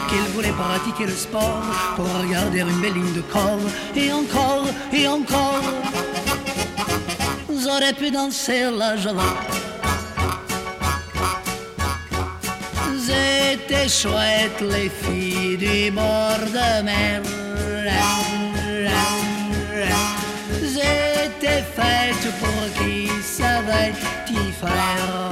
qu'elles 0.08 0.32
voulaient 0.34 0.52
pratiquer 0.52 1.06
le 1.06 1.14
sport 1.14 1.62
pour 1.94 2.06
regarder 2.20 2.60
une 2.60 2.80
belle 2.80 2.94
ligne 2.94 3.12
de 3.14 3.22
corps. 3.22 3.60
Et 3.94 4.12
encore, 4.12 4.66
et 4.92 5.06
encore, 5.06 5.62
j'aurais 7.48 7.92
pu 7.92 8.10
danser 8.10 8.70
la 8.76 8.96
java. 8.96 9.22
C'était 13.04 13.88
chouette 13.88 14.60
les 14.60 14.88
filles 14.88 15.56
du 15.56 15.90
bord 15.90 16.38
de 16.38 16.82
mer. 16.82 17.22
J'étais 20.62 21.64
faite 21.76 22.26
pour 22.38 22.62
qui 22.78 23.08
savait 23.22 23.92
y 24.30 24.52
faire. 24.52 25.30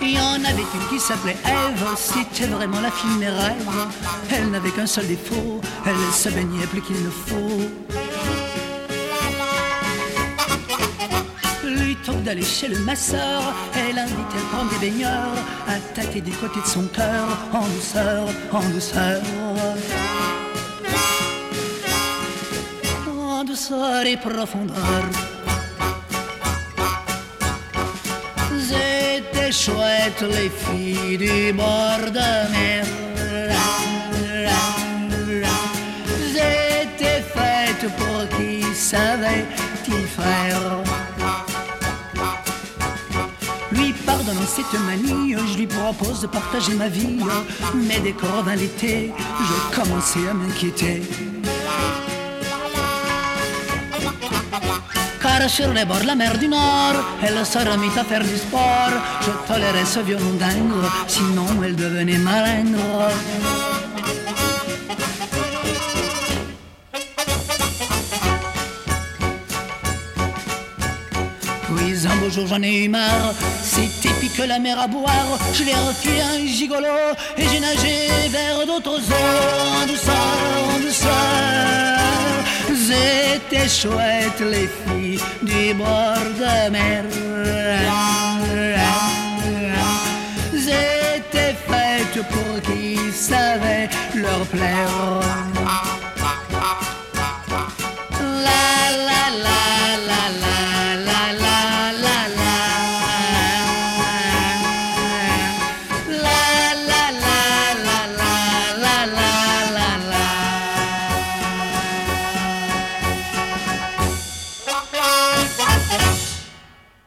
Il 0.00 0.12
y 0.12 0.18
en 0.20 0.44
avait 0.44 0.62
une 0.62 0.88
qui 0.88 1.00
s'appelait 1.00 1.36
Ève, 1.44 1.86
c'était 1.96 2.46
vraiment 2.46 2.80
la 2.80 2.90
fille 2.92 3.14
de 3.14 3.18
mes 3.18 3.30
rêves. 3.30 3.88
Elle 4.30 4.50
n'avait 4.50 4.70
qu'un 4.70 4.86
seul 4.86 5.06
défaut, 5.08 5.60
elle 5.84 6.12
se 6.12 6.28
baignait 6.28 6.66
plus 6.66 6.82
qu'il 6.82 7.02
ne 7.02 7.10
faut. 7.10 7.68
plus 11.94 12.12
tôt 12.12 12.20
d'aller 12.20 12.42
chez 12.42 12.68
le 12.68 12.78
masseur. 12.80 13.42
Elle 13.74 13.98
invitait 13.98 14.38
à 14.38 14.54
prendre 14.54 14.70
des 14.70 14.90
baigneurs, 14.90 15.36
à 15.66 15.78
tâter 15.94 16.20
des 16.20 16.30
côtés 16.32 16.60
de 16.60 16.66
son 16.66 16.84
cœur, 16.84 17.26
en 17.52 17.66
douceur, 17.68 18.24
en 18.52 18.68
douceur. 18.70 19.22
En 23.08 23.44
douceur 23.44 24.06
et 24.06 24.16
profondeur. 24.16 25.04
C'était 28.68 29.52
chouette 29.52 30.22
les 30.22 30.50
filles 30.50 31.18
du 31.18 31.52
bord 31.52 32.10
de 32.18 32.52
mer. 32.52 32.84
C'était 36.32 37.22
faite 37.34 37.90
pour 37.96 38.38
qui 38.38 38.62
savait 38.74 39.44
y 39.88 40.06
faire. 40.06 40.83
Cette 44.46 44.80
manie, 44.80 45.34
je 45.34 45.58
lui 45.58 45.66
propose 45.66 46.20
de 46.20 46.26
partager 46.26 46.74
ma 46.74 46.88
vie. 46.88 47.18
Mais 47.74 47.98
dès 48.00 48.12
revint 48.12 48.54
l'été, 48.54 49.12
je 49.40 49.76
commençais 49.76 50.28
à 50.30 50.34
m'inquiéter. 50.34 51.02
Car 55.20 55.48
sur 55.48 55.72
les 55.72 55.84
bords 55.84 56.00
de 56.00 56.06
la 56.06 56.14
mer 56.14 56.38
du 56.38 56.48
Nord, 56.48 56.94
elle 57.22 57.44
se 57.44 57.58
remit 57.58 57.98
à 57.98 58.04
faire 58.04 58.22
du 58.22 58.36
sport. 58.36 58.92
Je 59.22 59.52
tolérais 59.52 59.84
ce 59.84 60.00
violon 60.00 60.34
dingue, 60.38 60.84
sinon 61.08 61.46
elle 61.64 61.74
devenait 61.74 62.18
malingre. 62.18 63.08
Puis 71.76 72.06
un 72.06 72.16
beau 72.16 72.30
jour 72.30 72.46
j'en 72.46 72.62
ai 72.62 72.84
eu 72.84 72.88
marre, 72.88 73.34
c'était 73.62 74.13
pique 74.24 74.46
la 74.46 74.58
mer 74.58 74.78
à 74.78 74.86
boire. 74.86 75.38
Je 75.52 75.64
l'ai 75.64 75.74
refusé 75.74 76.20
un 76.20 76.46
gigolo 76.46 76.96
et 77.36 77.46
j'ai 77.50 77.60
nagé 77.60 77.94
vers 78.30 78.66
d'autres 78.66 79.00
eaux 79.00 79.82
en 79.82 79.86
douceur, 79.86 80.30
en 80.74 80.78
douceur. 80.80 81.94
C'était 82.88 83.68
chouette 83.68 84.40
les 84.40 84.68
filles 84.80 85.20
du 85.42 85.74
bord 85.74 86.28
de 86.40 86.70
mer. 86.70 87.04
J'étais 90.52 91.54
faite 91.68 92.16
pour 92.32 92.52
qui 92.66 92.96
savait 93.12 93.88
leur 94.14 94.42
plaire. 94.54 95.20
La 98.46 98.60
la 99.08 99.22
la 99.42 99.44
la 99.44 99.44
la 99.44 99.83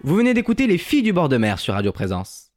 Vous 0.08 0.15
venez 0.15 0.34
d'écouter 0.34 0.67
Les 0.67 0.78
filles 0.78 1.04
du 1.04 1.12
bord 1.12 1.28
de 1.28 1.36
mer 1.36 1.60
sur 1.60 1.74
Radio 1.74 1.91
Présence. 1.91 2.54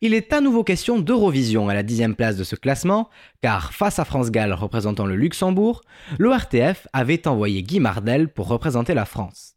Il 0.00 0.14
est 0.14 0.32
à 0.32 0.40
nouveau 0.40 0.62
question 0.62 1.00
d'Eurovision 1.00 1.68
à 1.68 1.74
la 1.74 1.82
dixième 1.82 2.14
place 2.14 2.36
de 2.36 2.44
ce 2.44 2.54
classement, 2.54 3.10
car 3.42 3.72
face 3.72 3.98
à 3.98 4.04
France 4.04 4.30
Gall 4.30 4.52
représentant 4.52 5.06
le 5.06 5.16
Luxembourg, 5.16 5.82
l'ORTF 6.20 6.86
avait 6.92 7.26
envoyé 7.26 7.64
Guy 7.64 7.80
Mardel 7.80 8.28
pour 8.28 8.46
représenter 8.46 8.94
la 8.94 9.06
France. 9.06 9.56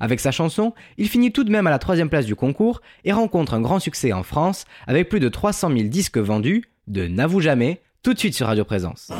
Avec 0.00 0.20
sa 0.20 0.32
chanson, 0.32 0.74
il 0.98 1.08
finit 1.08 1.32
tout 1.32 1.44
de 1.44 1.50
même 1.50 1.66
à 1.66 1.70
la 1.70 1.78
troisième 1.78 2.10
place 2.10 2.26
du 2.26 2.36
concours 2.36 2.82
et 3.06 3.12
rencontre 3.12 3.54
un 3.54 3.62
grand 3.62 3.78
succès 3.78 4.12
en 4.12 4.22
France 4.22 4.66
avec 4.86 5.08
plus 5.08 5.18
de 5.18 5.30
300 5.30 5.70
000 5.74 5.88
disques 5.88 6.18
vendus 6.18 6.64
de 6.88 7.06
N'avoue 7.06 7.40
jamais, 7.40 7.80
tout 8.02 8.12
de 8.12 8.18
suite 8.18 8.34
sur 8.34 8.48
Radio 8.48 8.66
Présence. 8.66 9.10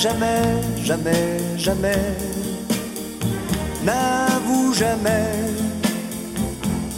Jamais, 0.00 0.42
jamais, 0.82 1.38
jamais. 1.58 2.16
N'avoue 3.84 4.72
jamais 4.72 5.34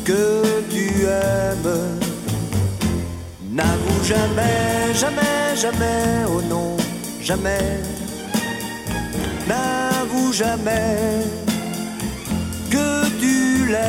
que 0.04 0.62
tu 0.70 0.86
aimes. 1.06 1.98
N'avoue 3.50 4.04
jamais, 4.04 4.94
jamais, 4.94 5.56
jamais, 5.56 6.02
oh 6.28 6.40
non, 6.48 6.76
jamais. 7.20 7.80
N'avoue 9.48 10.32
jamais 10.32 11.24
que 12.70 13.08
tu 13.20 13.66
l'aimes. 13.66 13.82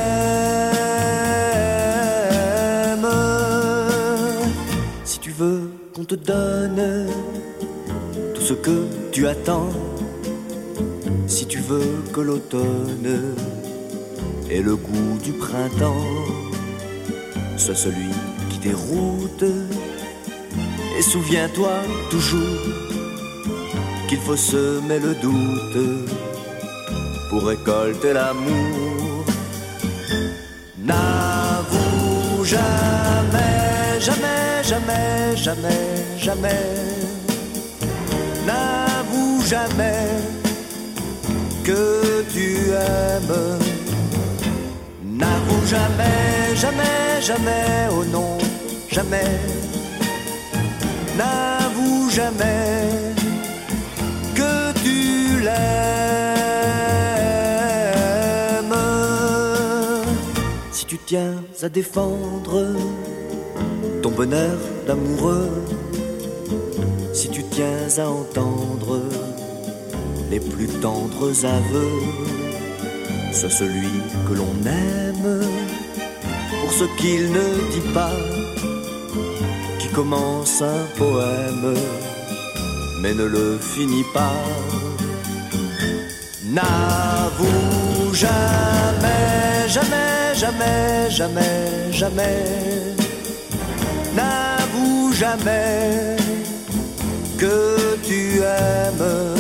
Si 5.06 5.20
tu 5.20 5.32
veux 5.32 5.72
qu'on 5.94 6.04
te 6.04 6.16
donne 6.16 7.08
ce 8.44 8.54
que 8.54 8.88
tu 9.14 9.26
attends, 9.26 9.70
si 11.28 11.46
tu 11.46 11.60
veux 11.60 12.04
que 12.12 12.20
l'automne 12.20 13.36
ait 14.50 14.62
le 14.62 14.76
goût 14.76 15.18
du 15.24 15.32
printemps, 15.32 16.10
sois 17.56 17.76
celui 17.76 18.12
qui 18.50 18.58
déroute. 18.58 19.46
Et 20.98 21.02
souviens-toi 21.02 21.72
toujours 22.10 22.64
qu'il 24.10 24.20
faut 24.20 24.36
semer 24.36 25.00
le 25.00 25.16
doute 25.16 25.80
pour 27.30 27.44
récolter 27.46 28.12
l'amour. 28.12 29.24
N'avoue 30.80 32.44
jamais, 32.44 34.02
jamais, 34.02 34.64
jamais, 34.64 35.38
jamais, 35.38 35.86
jamais. 36.18 37.13
N'avoue 38.46 39.42
jamais 39.46 40.08
que 41.64 42.24
tu 42.34 42.70
aimes. 42.72 43.60
N'avoue 45.04 45.66
jamais, 45.66 46.56
jamais, 46.56 47.22
jamais, 47.22 47.88
oh 47.92 48.04
non, 48.06 48.38
jamais. 48.90 49.40
N'avoue 51.18 52.10
jamais 52.10 53.14
que 54.36 54.74
tu 54.84 55.40
l'aimes. 55.42 55.54
Si 60.72 60.86
tu 60.86 60.98
tiens 60.98 61.36
à 61.62 61.70
défendre 61.70 62.76
ton 64.02 64.12
bonheur 64.12 64.58
d'amoureux, 64.86 65.64
tiens 67.54 68.04
à 68.04 68.10
entendre 68.10 69.02
les 70.32 70.40
plus 70.40 70.68
tendres 70.82 71.46
aveux, 71.46 72.00
sois 73.32 73.50
celui 73.50 73.96
que 74.28 74.34
l'on 74.34 74.56
aime 74.66 75.42
pour 76.60 76.72
ce 76.72 76.86
qu'il 76.98 77.32
ne 77.32 77.48
dit 77.74 77.88
pas, 77.94 78.18
qui 79.80 79.88
commence 79.90 80.62
un 80.62 80.86
poème 80.98 81.76
mais 83.02 83.14
ne 83.14 83.26
le 83.26 83.58
finit 83.60 84.08
pas. 84.14 84.42
N'avoue 86.46 88.14
jamais, 88.14 89.68
jamais, 89.68 90.34
jamais, 90.34 91.10
jamais, 91.10 91.92
jamais. 91.92 92.46
N'avoue 94.16 95.12
jamais 95.12 96.23
que 97.44 97.98
tu 98.08 98.22
aimes. 98.40 99.36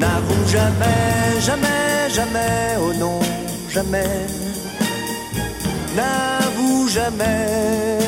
N'avoue 0.00 0.46
jamais, 0.56 1.40
jamais, 1.48 2.10
jamais, 2.18 2.58
oh 2.84 2.92
non, 3.02 3.18
jamais. 3.74 4.14
N'avoue 5.96 6.86
jamais 6.98 7.98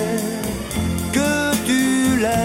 que 1.16 1.32
tu 1.68 1.82
l'aimes. 2.24 2.38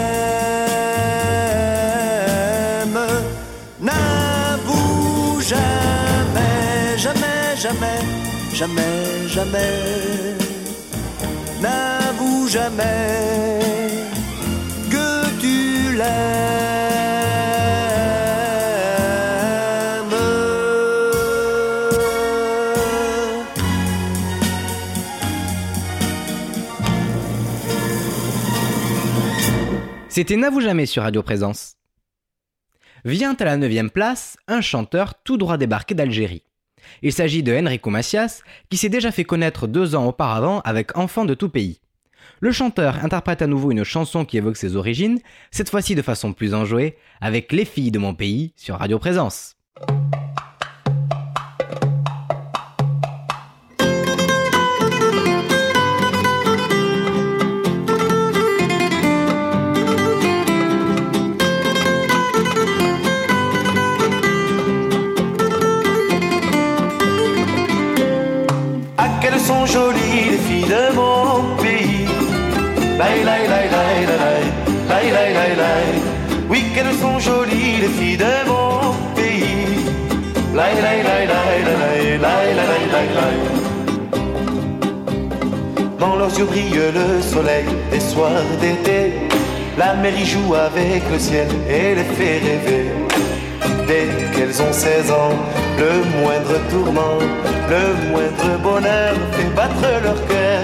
N'avoue 3.88 5.42
jamais, 5.52 6.98
jamais, 7.06 7.40
jamais, 7.66 8.00
jamais, 8.60 9.28
jamais. 9.36 9.76
N'avoue 11.64 12.48
jamais. 12.48 13.83
C'était 30.10 30.36
N'avoue 30.36 30.62
jamais 30.62 30.88
sur 30.88 31.04
Radio 31.04 31.22
Présence. 31.22 31.76
Vient 33.06 33.36
à 33.36 33.46
la 33.46 33.58
neuvième 33.58 33.92
place 33.92 34.38
un 34.48 34.62
chanteur 34.62 35.22
tout 35.24 35.38
droit 35.38 35.58
débarqué 35.58 35.94
d'Algérie. 35.94 36.44
Il 37.04 37.14
s'agit 37.14 37.44
de 37.44 37.54
Enrico 37.54 37.92
Macias, 37.92 38.42
qui 38.72 38.78
s'est 38.78 38.90
déjà 38.90 39.12
fait 39.12 39.26
connaître 39.26 39.68
deux 39.68 39.94
ans 39.94 40.08
auparavant 40.08 40.62
avec 40.62 40.98
Enfants 40.98 41.26
de 41.26 41.36
tout 41.36 41.50
pays. 41.50 41.82
Le 42.40 42.52
chanteur 42.52 43.04
interprète 43.04 43.42
à 43.42 43.48
nouveau 43.48 43.72
une 43.72 43.84
chanson 43.84 44.26
qui 44.26 44.38
évoque 44.38 44.58
ses 44.58 44.76
origines, 44.76 45.20
cette 45.52 45.70
fois-ci 45.70 45.96
de 45.96 46.02
façon 46.02 46.34
plus 46.34 46.54
enjouée, 46.54 46.98
avec 47.22 47.52
Les 47.52 47.66
filles 47.66 47.92
de 47.92 48.00
mon 48.00 48.14
pays 48.14 48.54
sur 48.56 48.78
Radio 48.78 49.00
Présence. 49.00 49.56
Yeux 86.38 86.46
brille 86.46 86.80
le 86.94 87.22
soleil 87.22 87.66
des 87.92 88.00
soirs 88.00 88.50
d'été. 88.60 89.14
La 89.78 89.94
mer 89.96 90.14
y 90.18 90.26
joue 90.26 90.54
avec 90.56 91.04
le 91.12 91.20
ciel 91.20 91.48
et 91.70 91.96
les 91.96 92.04
fait 92.16 92.40
rêver. 92.46 92.92
Dès 93.88 94.08
qu'elles 94.34 94.62
ont 94.62 94.72
16 94.72 95.12
ans, 95.12 95.36
le 95.78 95.92
moindre 96.20 96.56
tourment, 96.70 97.20
le 97.70 98.10
moindre 98.10 98.52
bonheur 98.62 99.14
fait 99.34 99.56
battre 99.56 99.88
leur 100.04 100.20
cœur. 100.28 100.64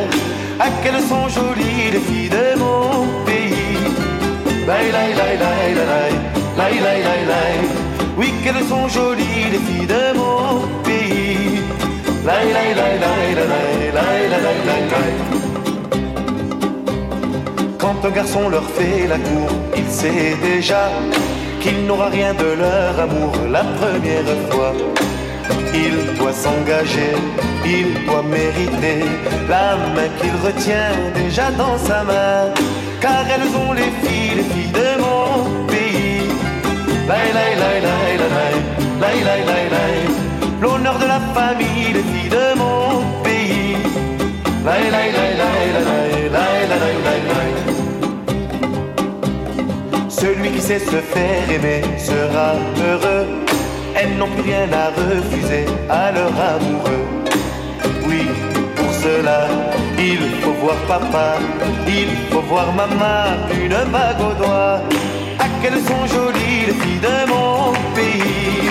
Ah, 0.60 0.70
qu'elles 0.84 1.04
sont 1.04 1.28
jolies 1.30 1.92
les 1.92 2.00
filles 2.00 2.30
de 2.30 2.60
mon 2.60 3.06
pays. 3.26 3.78
Laï, 4.68 4.92
laï, 4.92 5.14
laï, 5.16 5.38
laï, 5.38 5.74
laï, 5.76 6.14
laï, 6.58 6.80
laï, 6.86 7.04
laï, 7.04 7.26
laï. 7.34 7.60
Oui, 8.18 8.34
qu'elles 8.44 8.68
sont 8.68 8.88
jolies 8.88 9.50
les 9.52 9.60
filles 9.68 9.88
de 9.88 10.18
mon 10.18 10.62
pays. 10.84 11.62
Laï, 12.26 12.54
laï, 12.54 12.74
laï, 12.76 13.00
laï, 13.00 13.36
laï, 13.36 13.46
laï, 13.46 13.92
laï, 13.94 14.30
laï, 14.30 14.60
laï, 14.68 14.90
laï. 14.92 15.49
Quand 17.80 17.96
un 18.04 18.10
garçon 18.10 18.50
leur 18.50 18.66
fait 18.78 19.08
la 19.08 19.18
cour, 19.18 19.50
il 19.76 19.88
sait 19.90 20.36
déjà 20.44 20.92
qu'il 21.62 21.86
n'aura 21.86 22.10
rien 22.10 22.34
de 22.34 22.50
leur 22.64 23.00
amour 23.00 23.32
la 23.50 23.64
première 23.80 24.36
fois. 24.50 24.74
Il 25.74 26.18
doit 26.18 26.34
s'engager, 26.34 27.16
il 27.66 28.06
doit 28.06 28.24
mériter 28.24 29.00
la 29.48 29.78
main 29.96 30.10
qu'il 30.20 30.36
retient 30.46 30.92
déjà 31.16 31.52
dans 31.52 31.78
sa 31.78 32.04
main. 32.04 32.54
Car 33.00 33.24
elles 33.34 33.56
ont 33.64 33.72
les 33.72 33.92
filles, 34.02 34.36
les 34.36 34.48
filles 34.52 34.74
de 34.82 34.90
mon 35.02 35.66
pays. 35.68 36.28
L'honneur 40.62 41.00
de 41.00 41.06
la 41.06 41.20
famille 41.34 41.69
Sait 50.70 50.78
se 50.78 51.02
faire 51.02 51.50
aimer 51.50 51.82
sera 51.98 52.54
heureux. 52.78 53.26
Elles 53.96 54.16
n'ont 54.20 54.30
plus 54.30 54.44
rien 54.44 54.68
à 54.72 54.90
refuser 54.90 55.66
à 55.90 56.12
leur 56.12 56.32
amoureux. 56.54 57.06
Oui, 58.08 58.28
pour 58.76 58.94
cela, 58.94 59.48
il 59.98 60.20
faut 60.42 60.54
voir 60.62 60.78
papa, 60.88 61.40
il 61.88 62.10
faut 62.30 62.42
voir 62.42 62.72
maman, 62.74 63.50
une 63.52 63.78
bague 63.92 64.22
au 64.22 64.34
doigt. 64.44 64.82
Ah, 65.40 65.46
qu'elles 65.60 65.82
sont 65.90 66.06
jolies 66.06 66.68
les 66.68 66.78
filles 66.82 67.02
de 67.02 67.18
mon 67.32 67.74
pays. 67.96 68.70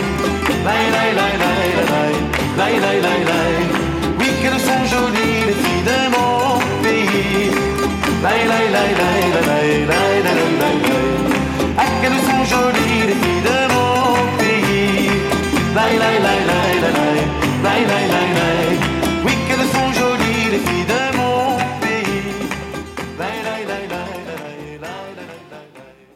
Laï, 0.67 0.85
laï, 0.95 1.13
laï, 1.19 1.35
laï, 1.43 2.15
laï, 2.61 2.75
laï, 2.81 3.01
laï, 3.07 3.25
laï. 3.33 3.57
Oui, 4.21 4.29
qu'elles 4.41 4.65
sont 4.71 4.85
jolies 4.95 5.41
les 5.49 5.59
filles 5.63 5.87
de 5.91 6.01
mon 6.15 6.61
pays. 6.81 7.51
Laï, 8.23 8.47
laï, 8.53 8.67
laï, 8.77 8.93
laï, 9.03 9.25
laï, 9.49 9.87
laï, 9.91 10.23
laï, 10.23 10.49
laï, 10.63 10.83
laï. 10.87 10.99
Ah, 11.01 11.08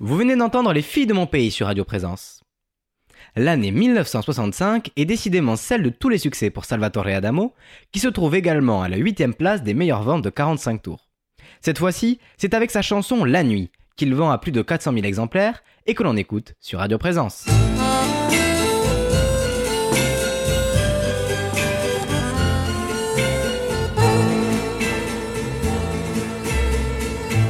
Vous 0.01 0.17
venez 0.17 0.37
d'entendre 0.37 0.73
Les 0.73 0.83
filles 0.83 1.07
de 1.07 1.15
mon 1.15 1.27
pays 1.27 1.51
sur 1.51 1.67
Radio 1.67 1.85
Présence. 1.85 2.43
L'année 3.37 3.71
1965 3.71 4.91
est 4.97 5.05
décidément 5.05 5.57
celle 5.57 5.83
de 5.83 5.89
tous 5.91 6.09
les 6.09 6.19
succès 6.19 6.51
pour 6.51 6.65
Salvatore 6.65 7.07
Adamo, 7.07 7.55
qui 7.93 8.01
se 8.01 8.09
trouve 8.09 8.35
également 8.35 8.83
à 8.83 8.89
la 8.89 8.97
8 8.97 9.37
place 9.37 9.63
des 9.63 9.75
meilleures 9.75 10.03
ventes 10.03 10.23
de 10.23 10.31
45 10.31 10.83
tours. 10.83 11.09
Cette 11.61 11.79
fois-ci, 11.79 12.19
c'est 12.37 12.53
avec 12.53 12.71
sa 12.71 12.83
chanson 12.83 13.25
La 13.25 13.43
Nuit, 13.43 13.71
qu'il 13.97 14.15
vend 14.15 14.31
à 14.31 14.39
plus 14.39 14.53
de 14.53 14.63
400 14.63 14.93
000 14.93 15.05
exemplaires 15.05 15.63
et 15.87 15.95
que 15.95 16.03
l'on 16.03 16.17
écoute 16.17 16.55
sur 16.61 16.79
Radio 16.79 16.99
Présence. 16.99 17.47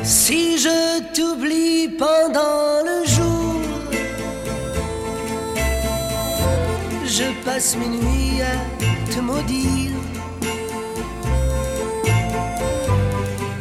Si 0.02 0.59
je 0.59 1.12
t'oublie 1.14 1.88
pendant 1.98 2.83
le 2.85 3.07
jour, 3.07 3.61
je 7.05 7.24
passe 7.44 7.76
mes 7.76 7.88
nuits 7.88 8.40
à 8.42 9.12
te 9.12 9.20
maudire. 9.20 9.90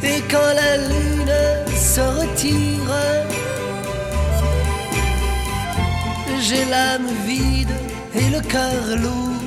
Et 0.02 0.20
quand 0.30 0.52
la 0.54 0.76
lune 0.88 1.71
se 1.94 2.00
retire, 2.00 2.94
j'ai 6.40 6.64
l'âme 6.70 7.10
vide 7.26 7.76
et 8.14 8.30
le 8.34 8.40
cœur 8.40 8.84
lourd, 9.04 9.44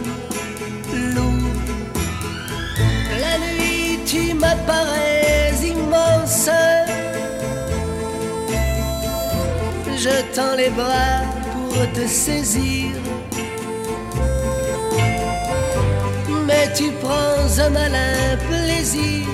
lourd. 1.16 1.62
La 3.24 3.36
nuit, 3.48 4.00
tu 4.06 4.36
m'apparais 4.36 5.54
immense. 5.74 6.50
Je 10.04 10.16
tends 10.36 10.56
les 10.56 10.70
bras 10.70 11.22
pour 11.52 11.92
te 11.94 12.06
saisir. 12.08 12.92
Mais 16.46 16.72
tu 16.76 16.92
prends 17.02 17.66
un 17.66 17.70
malin 17.72 18.38
plaisir 18.48 19.26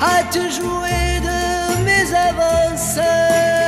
à 0.00 0.22
te 0.24 0.38
jouer 0.50 1.20
de 1.20 1.84
mes 1.84 2.14
avances. 2.14 3.59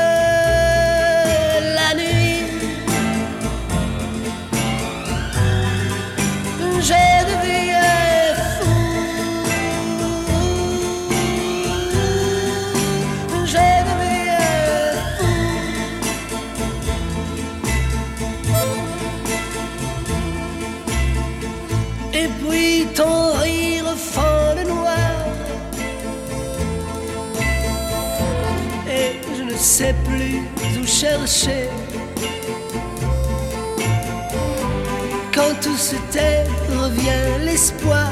Quand 35.35 35.55
tout 35.61 35.77
se 35.77 35.97
tait, 36.13 36.45
revient 36.79 37.45
l'espoir. 37.45 38.09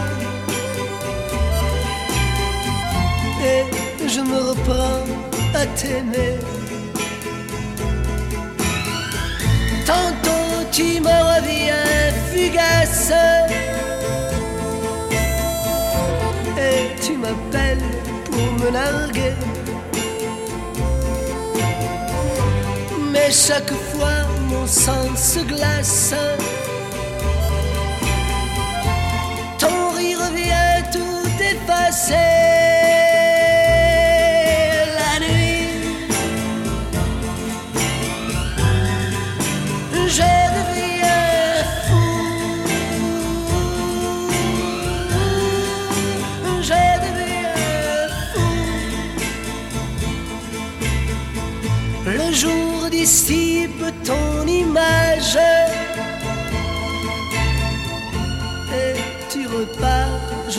Et 3.44 3.64
je 4.08 4.20
me 4.20 4.38
reprends 4.50 5.04
à 5.54 5.66
t'aimer. 5.66 6.38
Tantôt 9.86 10.64
tu 10.72 11.00
me 11.00 11.16
reviens 11.30 12.12
fugace. 12.32 13.12
Et 16.58 17.00
tu 17.00 17.16
m'appelles 17.16 17.78
pour 18.24 18.52
me 18.64 18.70
narguer. 18.70 19.34
Chaque 23.32 23.72
fois 23.92 24.26
mon 24.48 24.66
sang 24.66 25.14
se 25.14 25.38
glace. 25.40 26.14
Ton 29.56 29.90
rire 29.96 30.18
revient 30.18 30.82
tout 30.92 31.28
passer 31.64 32.29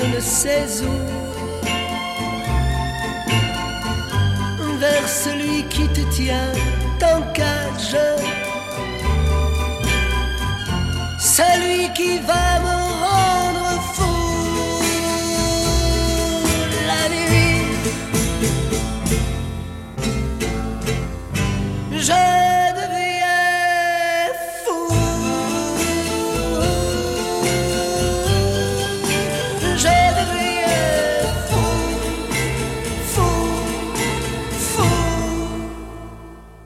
je 0.02 0.16
ne 0.16 0.20
sais 0.20 0.66
où. 0.84 1.22
Celui 5.24 5.64
qui 5.66 5.88
te 5.90 6.02
tient 6.12 6.52
en 7.04 7.22
cage. 7.34 7.98
Celui 11.20 11.92
qui 11.94 12.18
va 12.20 12.60
me 12.60 12.81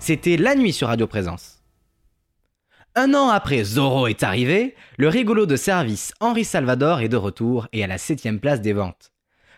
C'était 0.08 0.38
La 0.38 0.54
Nuit 0.54 0.72
sur 0.72 0.90
Radio 0.90 1.08
Présence. 1.08 1.64
Un 2.94 3.16
an 3.16 3.30
après 3.30 3.64
Zorro 3.64 4.06
est 4.06 4.22
arrivé, 4.22 4.76
le 5.00 5.08
rigolo 5.08 5.48
de 5.48 5.56
service 5.56 6.14
Henri 6.20 6.46
Salvador 6.46 7.00
est 7.00 7.10
de 7.10 7.18
retour 7.18 7.68
et 7.74 7.84
à 7.84 7.88
la 7.88 7.98
7ème 7.98 8.38
place 8.38 8.62
des 8.62 8.74
ventes. 8.74 9.12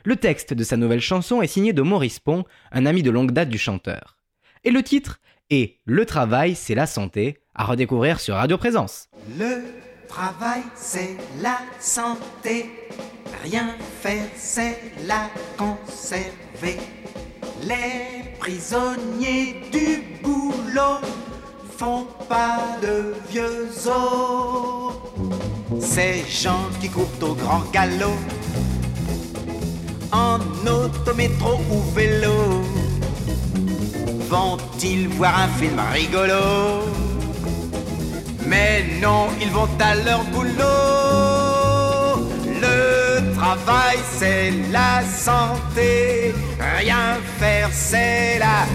Le 0.05 0.15
texte 0.15 0.53
de 0.53 0.63
sa 0.63 0.77
nouvelle 0.77 1.01
chanson 1.01 1.41
est 1.41 1.47
signé 1.47 1.73
de 1.73 1.81
Maurice 1.81 2.21
Pont, 2.21 2.45
un 2.71 2.85
ami 2.85 3.03
de 3.03 3.11
longue 3.11 3.31
date 3.31 3.49
du 3.49 3.57
chanteur. 3.57 4.15
Et 4.63 4.71
le 4.71 4.83
titre 4.83 5.19
est 5.49 5.79
Le 5.83 6.05
travail, 6.05 6.55
c'est 6.55 6.75
la 6.75 6.87
santé, 6.87 7.41
à 7.53 7.65
redécouvrir 7.65 8.21
sur 8.21 8.35
Radio 8.35 8.57
Présence. 8.57 9.09
Le 9.37 9.63
travail, 10.07 10.61
c'est 10.75 11.17
la 11.41 11.57
santé. 11.81 12.69
Rien 13.43 13.75
faire, 14.01 14.29
c'est 14.37 14.79
la 15.05 15.29
conserver. 15.57 16.79
Les 17.63 18.23
prisonniers 18.39 19.55
du 19.71 20.03
boulot 20.23 20.99
font 21.77 22.05
pas 22.29 22.59
de 22.81 23.13
vieux 23.29 23.69
os. 23.87 24.93
Ces 25.79 26.23
gens 26.29 26.67
qui 26.79 26.89
courent 26.89 27.07
au 27.21 27.33
grand 27.33 27.63
galop, 27.71 28.17
en 30.11 30.39
autométro 30.65 31.55
ou 31.71 31.81
vélo, 31.93 32.61
vont-ils 34.29 35.07
voir 35.09 35.39
un 35.39 35.47
film 35.59 35.79
rigolo? 35.93 36.83
Mais 38.45 38.85
non, 39.01 39.27
ils 39.41 39.51
vont 39.51 39.67
à 39.79 39.95
leur 39.95 40.23
boulot. 40.25 41.06
Travail, 43.47 43.99
c'est 44.17 44.51
la 44.73 45.01
santé. 45.03 46.35
Rien 46.79 47.15
faire, 47.39 47.69
c'est 47.71 48.39
la 48.39 48.65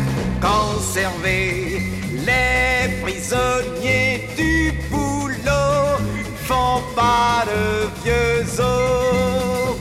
conserver. 0.41 1.83
Les 2.27 3.03
prisonniers 3.03 4.31
du 4.35 4.73
boulot 4.91 5.99
font 6.47 6.81
pas 6.97 7.45
de 7.51 7.91
vieux 8.03 8.61
os. 8.61 9.77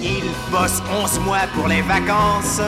Ils 0.00 0.32
bossent 0.50 0.82
11 0.90 1.20
mois 1.26 1.46
pour 1.54 1.68
les 1.68 1.82
vacances 1.82 2.62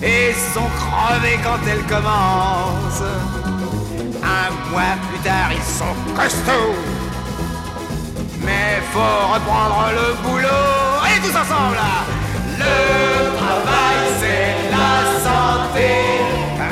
et 0.00 0.32
sont 0.54 0.70
crevés 0.78 1.40
quand 1.42 1.58
elles 1.68 1.86
commencent. 1.94 3.10
Un 4.22 4.70
mois 4.70 4.94
plus 5.08 5.18
tard, 5.24 5.50
ils 5.50 5.72
sont 5.80 6.14
costauds. 6.14 6.91
Mais 8.44 8.80
faut 8.92 9.32
reprendre 9.34 9.90
le 9.92 10.14
boulot. 10.22 10.48
Et 11.06 11.20
tous 11.20 11.36
ensemble 11.36 11.78
Le 12.58 13.36
travail, 13.36 13.98
c'est 14.20 14.54
la 14.70 14.94
santé. 15.26 15.90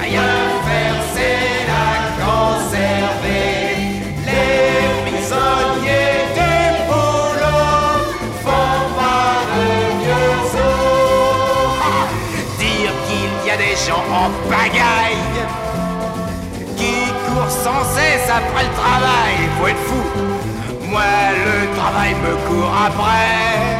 Rien 0.02 0.32
faire, 0.66 0.98
c'est 1.14 1.66
la 1.70 1.88
conserver. 2.24 4.02
Les 4.26 5.10
prisonniers 5.10 6.18
du 6.38 6.52
boulot 6.88 7.94
font 8.44 8.80
pas 8.98 9.34
de 9.54 9.66
vieux 10.02 10.38
os. 10.54 10.98
Dire 12.58 12.92
qu'il 13.06 13.32
y 13.46 13.50
a 13.50 13.56
des 13.56 13.76
gens 13.86 14.04
en 14.12 14.30
pagaille 14.48 15.38
qui 16.76 16.94
court 17.26 17.50
sans 17.50 17.84
cesse 17.94 18.28
après 18.28 18.64
le 18.64 18.72
travail. 18.74 19.34
Faut 19.58 19.68
être 19.68 19.84
fou. 19.88 20.49
Moi, 20.90 21.02
le 21.46 21.76
travail 21.76 22.14
me 22.14 22.34
court 22.48 22.74
après. 22.86 23.78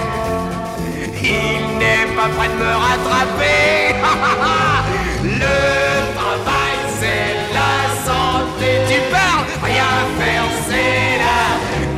Il 1.23 1.79
n'est 1.79 2.07
pas 2.15 2.29
prêt 2.37 2.49
de 2.49 2.55
me 2.63 2.73
rattraper. 2.85 3.97
le 5.25 5.59
travail, 6.19 6.79
c'est 7.01 7.35
la 7.59 7.75
santé. 8.07 8.69
Tu 8.89 8.99
parles, 9.11 9.45
rien 9.65 9.93
faire, 10.19 10.49
c'est 10.69 11.19
la 11.27 11.43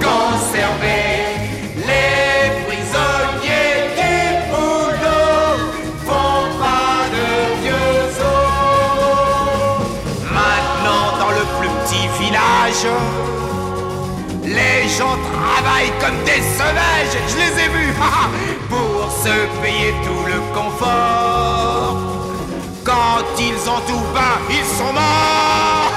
conserver. 0.06 1.12
Les 1.88 2.48
prisonniers 2.66 3.76
du 3.98 4.16
boulot 4.50 5.52
font 6.06 6.44
pas 6.62 7.00
de 7.16 7.28
vieux 7.62 8.04
os. 8.18 9.84
Maintenant, 10.32 11.04
dans 11.20 11.32
le 11.38 11.44
plus 11.58 11.72
petit 11.84 12.08
village, 12.18 12.86
les 14.42 14.88
gens 14.88 15.16
travaillent 15.30 15.92
comme 16.00 16.18
des 16.24 16.42
sauvages, 16.56 17.16
je 17.28 17.36
les 17.36 17.64
ai 17.64 17.68
vus, 17.68 17.94
pour 18.68 19.10
se 19.10 19.62
payer 19.62 19.92
tout 20.02 20.24
le 20.26 20.38
confort. 20.54 21.96
Quand 22.84 23.24
ils 23.38 23.68
ont 23.68 23.80
tout 23.86 24.04
peint, 24.12 24.40
ils 24.50 24.64
sont 24.76 24.92
morts. 24.92 25.92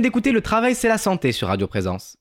D'écouter 0.00 0.32
Le 0.32 0.40
travail, 0.40 0.74
c'est 0.74 0.88
la 0.88 0.98
santé 0.98 1.32
sur 1.32 1.48
Radio 1.48 1.66
Présence. 1.66 2.16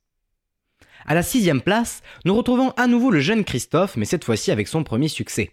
À 1.06 1.16
la 1.16 1.24
sixième 1.24 1.62
place, 1.62 2.02
nous 2.26 2.36
retrouvons 2.36 2.72
à 2.78 2.88
nouveau 2.88 3.12
le 3.12 3.20
jeune 3.20 3.44
Christophe, 3.44 3.98
mais 3.98 4.06
cette 4.06 4.24
fois-ci 4.24 4.52
avec 4.52 4.68
son 4.68 4.84
premier 4.84 5.08
succès. 5.08 5.52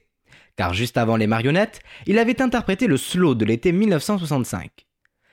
Car 0.56 0.74
juste 0.74 0.96
avant 0.96 1.16
les 1.16 1.26
marionnettes, 1.26 1.80
il 2.06 2.18
avait 2.18 2.42
interprété 2.42 2.86
le 2.86 2.96
slow 2.96 3.34
de 3.34 3.44
l'été 3.44 3.72
1965. 3.72 4.70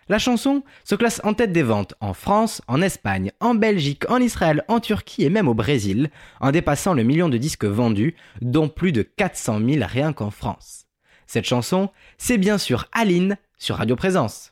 La 0.09 0.19
chanson 0.19 0.63
se 0.83 0.95
classe 0.95 1.21
en 1.23 1.33
tête 1.33 1.53
des 1.53 1.63
ventes 1.63 1.95
en 2.01 2.13
France, 2.13 2.61
en 2.67 2.81
Espagne, 2.81 3.31
en 3.39 3.55
Belgique, 3.55 4.09
en 4.09 4.17
Israël, 4.17 4.63
en 4.67 4.79
Turquie 4.79 5.23
et 5.23 5.29
même 5.29 5.47
au 5.47 5.53
Brésil, 5.53 6.09
en 6.41 6.51
dépassant 6.51 6.93
le 6.93 7.03
million 7.03 7.29
de 7.29 7.37
disques 7.37 7.65
vendus, 7.65 8.15
dont 8.41 8.67
plus 8.67 8.91
de 8.91 9.01
400 9.01 9.61
000 9.65 9.85
rien 9.87 10.11
qu'en 10.11 10.29
France. 10.29 10.85
Cette 11.25 11.45
chanson, 11.45 11.89
c'est 12.17 12.37
bien 12.37 12.57
sûr 12.57 12.85
Aline 12.91 13.37
sur 13.57 13.77
Radio 13.77 13.95
Présence. 13.95 14.51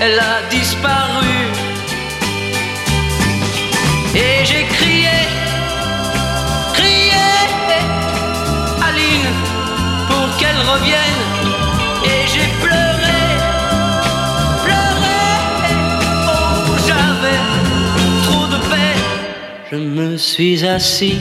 elle 0.00 0.18
a 0.18 0.42
disparu. 0.50 1.36
Et 4.14 4.44
j'ai 4.44 4.64
crié, 4.76 5.18
crié, 6.74 7.28
Aline, 8.88 9.32
pour 10.08 10.26
qu'elle 10.38 10.60
revienne. 10.72 11.22
Et 12.04 12.20
j'ai 12.32 12.48
pleuré, 12.62 13.20
pleuré, 14.64 15.22
oh 16.28 16.76
j'avais 16.86 17.40
trop 18.26 18.46
de 18.54 18.58
peine. 18.70 19.04
Je 19.70 19.76
me 19.76 20.16
suis 20.16 20.66
assis 20.66 21.18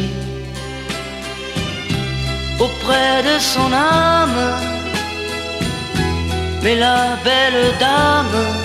auprès 2.59 3.23
de 3.23 3.39
son 3.39 3.71
âme. 3.73 4.41
Mais 6.63 6.75
la 6.75 7.17
belle 7.23 7.73
dame 7.79 8.64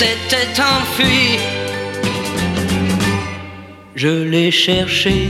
s'était 0.00 0.58
enfuie. 0.62 1.38
Je 3.94 4.14
l'ai 4.30 4.50
cherché 4.50 5.28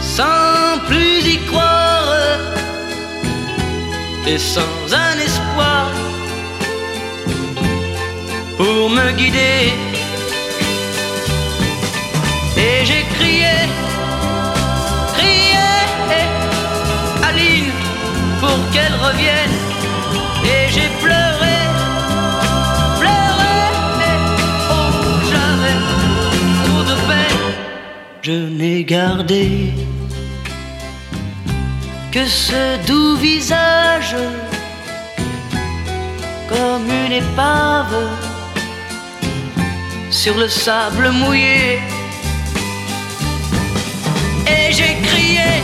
sans 0.00 0.78
plus 0.86 1.18
y 1.34 1.38
croire 1.50 2.12
et 4.26 4.38
sans 4.38 4.76
un 5.06 5.16
espoir 5.28 5.86
pour 8.58 8.90
me 8.90 9.06
guider. 9.18 9.62
Et 12.64 12.76
j'ai 12.88 13.04
crié, 13.16 13.56
crié, 15.16 15.68
Aline, 17.28 17.72
pour 18.40 18.58
qu'elle 18.72 18.96
revienne. 19.06 19.56
Et 20.54 20.62
j'ai 20.74 20.90
pleuré, 21.02 21.55
Je 28.28 28.32
n'ai 28.32 28.82
gardé 28.82 29.70
que 32.10 32.26
ce 32.26 32.84
doux 32.84 33.14
visage 33.18 34.16
comme 36.48 36.90
une 36.90 37.12
épave 37.12 37.94
sur 40.10 40.36
le 40.36 40.48
sable 40.48 41.10
mouillé. 41.10 41.78
Et 44.54 44.72
j'ai 44.72 44.96
crié, 45.08 45.62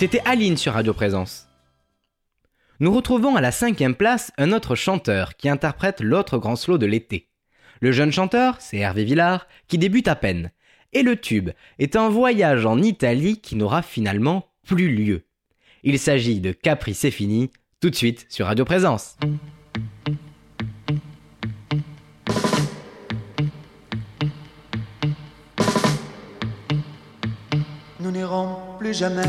C'était 0.00 0.22
Aline 0.24 0.56
sur 0.56 0.72
Radio 0.72 0.94
Présence. 0.94 1.46
Nous 2.78 2.90
retrouvons 2.90 3.36
à 3.36 3.42
la 3.42 3.52
cinquième 3.52 3.94
place 3.94 4.32
un 4.38 4.52
autre 4.52 4.74
chanteur 4.74 5.36
qui 5.36 5.46
interprète 5.46 6.00
l'autre 6.00 6.38
grand 6.38 6.56
slow 6.56 6.78
de 6.78 6.86
l'été. 6.86 7.28
Le 7.82 7.92
jeune 7.92 8.10
chanteur, 8.10 8.56
c'est 8.60 8.78
Hervé 8.78 9.04
Villard, 9.04 9.46
qui 9.68 9.76
débute 9.76 10.08
à 10.08 10.16
peine. 10.16 10.52
Et 10.94 11.02
le 11.02 11.16
tube 11.16 11.50
est 11.78 11.96
un 11.96 12.08
voyage 12.08 12.64
en 12.64 12.80
Italie 12.80 13.42
qui 13.42 13.56
n'aura 13.56 13.82
finalement 13.82 14.48
plus 14.64 14.90
lieu. 14.90 15.26
Il 15.82 15.98
s'agit 15.98 16.40
de 16.40 16.52
Capri 16.52 16.94
c'est 16.94 17.10
fini, 17.10 17.50
tout 17.82 17.90
de 17.90 17.94
suite 17.94 18.24
sur 18.30 18.46
Radio 18.46 18.64
Présence. 18.64 19.18
nous 28.00 28.10
n'irons 28.10 28.56
plus 28.78 28.94
jamais 28.94 29.28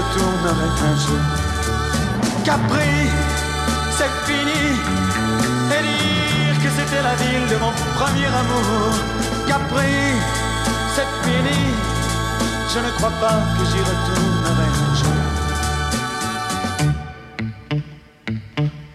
Retournerai 0.00 0.68
un 0.88 0.96
jour. 1.04 1.24
Capri, 2.44 2.92
c'est 3.96 4.14
fini. 4.26 4.64
Et 5.74 5.82
dire 5.88 6.56
que 6.62 6.70
c'était 6.76 7.02
la 7.02 7.14
ville 7.22 7.46
de 7.52 7.56
mon 7.56 7.72
premier 7.98 8.30
amour. 8.42 8.90
Capri, 9.46 9.94
c'est 10.94 11.10
fini. 11.24 11.60
Je 12.72 12.78
ne 12.78 12.90
crois 12.96 13.14
pas 13.20 13.38
que 13.56 13.62
j'y 13.70 13.80
retournerai 13.90 14.68
un 14.88 14.94
jour. 15.00 15.20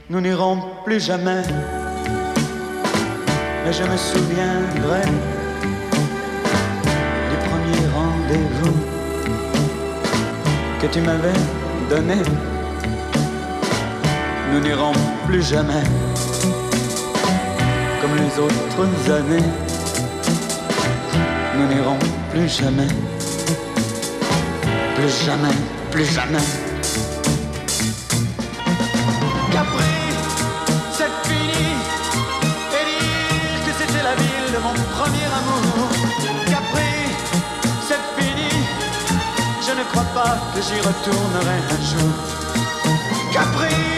nous 0.09 0.21
n'irons 0.21 0.57
plus 0.85 1.01
jamais. 1.01 1.43
Mais 3.65 3.73
je 3.73 3.83
me 3.83 3.97
souviendrai 3.97 5.05
du 7.29 7.37
premier 7.49 7.83
rendez-vous 7.93 8.84
que 10.87 10.93
tu 10.93 11.01
m'avais 11.01 11.33
donné. 11.89 12.15
Nous 14.51 14.59
n'irons 14.59 14.91
plus 15.25 15.41
jamais 15.41 15.83
comme 18.01 18.15
les 18.17 18.39
autres 18.39 19.11
années. 19.11 19.47
Nous 21.57 21.67
n'irons 21.73 21.97
plus 22.31 22.49
jamais, 22.49 22.87
plus 24.95 25.25
jamais, 25.25 25.55
plus 25.91 26.05
jamais. 26.05 26.64
Que 40.23 40.61
j'y 40.61 40.79
retournerai 40.79 41.57
un 41.71 41.81
jour. 41.83 42.13
Capri, 43.33 43.94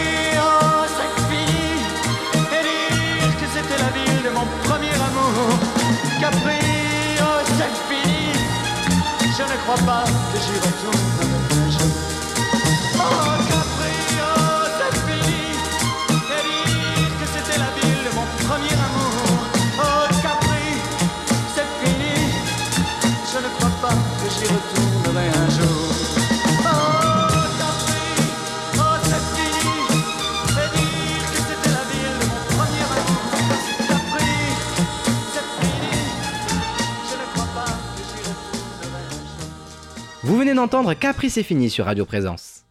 d'entendre 40.58 40.92
Capri 40.94 41.30
c'est 41.30 41.44
fini 41.44 41.70
sur 41.70 41.84
Radio 41.84 42.04
Présence. 42.04 42.64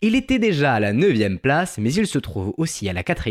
Il 0.00 0.14
était 0.14 0.38
déjà 0.38 0.74
à 0.74 0.78
la 0.78 0.92
9 0.92 1.38
place, 1.42 1.76
mais 1.78 1.92
il 1.92 2.06
se 2.06 2.20
trouve 2.20 2.54
aussi 2.56 2.88
à 2.88 2.92
la 2.92 3.02
4 3.02 3.28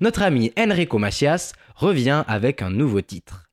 Notre 0.00 0.22
ami 0.22 0.50
Enrico 0.58 0.96
Macias 0.96 1.52
revient 1.74 2.24
avec 2.26 2.62
un 2.62 2.70
nouveau 2.70 3.02
titre. 3.02 3.50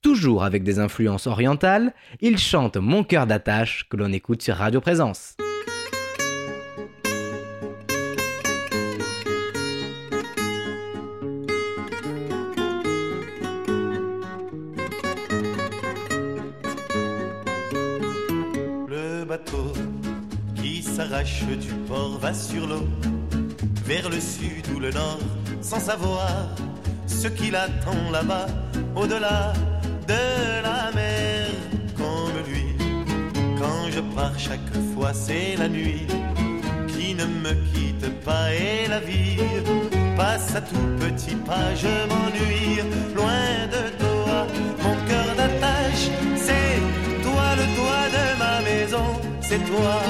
Toujours 0.00 0.44
avec 0.44 0.62
des 0.62 0.78
influences 0.78 1.26
orientales, 1.26 1.92
il 2.22 2.38
chante 2.38 2.78
Mon 2.78 3.04
cœur 3.04 3.26
d'attache 3.26 3.86
que 3.90 3.98
l'on 3.98 4.14
écoute 4.14 4.40
sur 4.40 4.56
Radio 4.56 4.80
Présence. 4.80 5.36
Qui 20.54 20.82
s'arrache 20.82 21.44
du 21.44 21.72
port 21.88 22.18
va 22.18 22.32
sur 22.32 22.66
l'eau, 22.66 22.86
vers 23.84 24.08
le 24.08 24.20
sud 24.20 24.66
ou 24.74 24.80
le 24.80 24.90
nord, 24.90 25.18
sans 25.60 25.80
savoir 25.80 26.48
ce 27.06 27.28
qui 27.28 27.50
l'attend 27.50 28.10
là-bas, 28.10 28.46
au-delà 28.94 29.52
de 30.08 30.62
la 30.62 30.92
mer. 30.94 31.48
Comme 31.96 32.36
lui, 32.48 32.76
quand 33.58 33.90
je 33.90 34.00
pars 34.14 34.38
chaque 34.38 34.74
fois, 34.94 35.12
c'est 35.12 35.56
la 35.56 35.68
nuit 35.68 36.06
qui 36.88 37.14
ne 37.14 37.24
me 37.24 37.52
quitte 37.72 38.08
pas 38.24 38.52
et 38.52 38.88
la 38.88 39.00
vie 39.00 39.38
passe 40.16 40.54
à 40.54 40.60
tout 40.60 40.88
petit 40.98 41.36
pas. 41.36 41.74
Je 41.74 41.94
m'ennuie 42.10 42.80
loin 43.14 43.66
de 43.70 43.85
c'est 49.56 49.64
toi. 49.72 50.00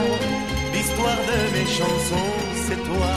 L'histoire 0.72 1.20
de 1.30 1.38
mes 1.57 1.66
chansons, 1.66 2.32
c'est 2.66 2.82
toi. 2.90 3.12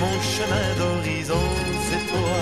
Mon 0.00 0.16
chemin 0.34 0.68
d'horizon, 0.78 1.46
c'est 1.88 2.04
toi. 2.12 2.38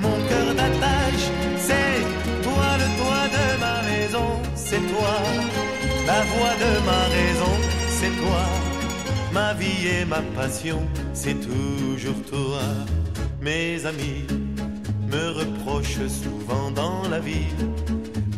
Mon 0.00 0.16
cœur 0.28 0.54
d'attache, 0.54 1.26
c'est 1.58 2.00
toi. 2.42 2.66
Le 2.82 2.88
toit 3.00 3.28
de 3.36 3.46
ma 3.64 3.76
maison, 3.90 4.28
c'est 4.54 4.84
toi. 4.92 5.16
La 6.06 6.20
voix 6.32 6.54
de 6.64 6.72
ma 6.88 7.02
raison, 7.18 7.54
c'est 7.88 8.14
toi. 8.22 8.44
Ma 9.32 9.54
vie 9.54 9.88
et 10.00 10.04
ma 10.04 10.22
passion, 10.36 10.80
c'est 11.12 11.38
toujours 11.40 12.20
toi. 12.30 12.62
Mes 13.40 13.84
amis 13.86 14.26
me 15.10 15.30
reprochent 15.30 16.08
souvent 16.08 16.70
dans 16.70 17.08
la 17.08 17.20
vie 17.20 17.52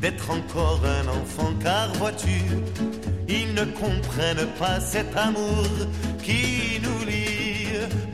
d'être 0.01 0.31
encore 0.31 0.81
un 0.85 1.09
enfant, 1.09 1.53
car 1.63 1.93
vois-tu, 1.95 2.39
ils 3.43 3.55
ne 3.55 3.65
comprennent 3.65 4.49
pas 4.59 4.81
cet 4.81 5.17
amour 5.17 5.67
qui 6.23 6.81
nous 6.83 7.05
lie. 7.05 7.69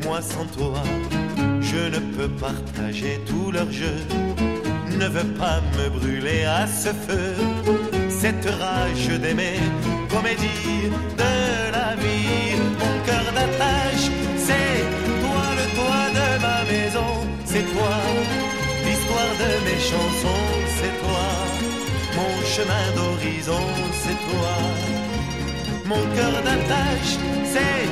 Moi 0.05 0.21
sans 0.21 0.47
toi, 0.59 0.83
je 1.61 1.83
ne 1.95 2.01
peux 2.15 2.29
partager 2.29 3.21
tout 3.27 3.51
leur 3.53 3.71
jeu, 3.71 3.99
ne 4.99 5.07
veux 5.07 5.31
pas 5.43 5.61
me 5.79 5.89
brûler 5.99 6.45
à 6.45 6.67
ce 6.67 6.91
feu. 7.07 7.35
Cette 8.09 8.49
rage 8.63 9.09
d'aimer, 9.23 9.59
comédie 10.11 10.91
de 11.23 11.33
la 11.77 11.91
vie, 12.03 12.57
mon 12.81 12.97
cœur 13.07 13.27
d'attache, 13.37 14.07
c'est 14.47 14.81
toi 15.23 15.45
le 15.61 15.67
toit 15.77 16.09
de 16.19 16.29
ma 16.47 16.59
maison, 16.73 17.11
c'est 17.45 17.67
toi 17.75 17.97
l'histoire 18.85 19.35
de 19.43 19.51
mes 19.67 19.81
chansons, 19.91 20.49
c'est 20.79 20.95
toi 21.03 21.63
mon 22.17 22.45
chemin 22.45 22.87
d'horizon, 22.97 23.65
c'est 24.03 24.19
toi 24.29 24.55
mon 25.93 26.05
cœur 26.17 26.35
d'attache, 26.47 27.13
c'est 27.53 27.87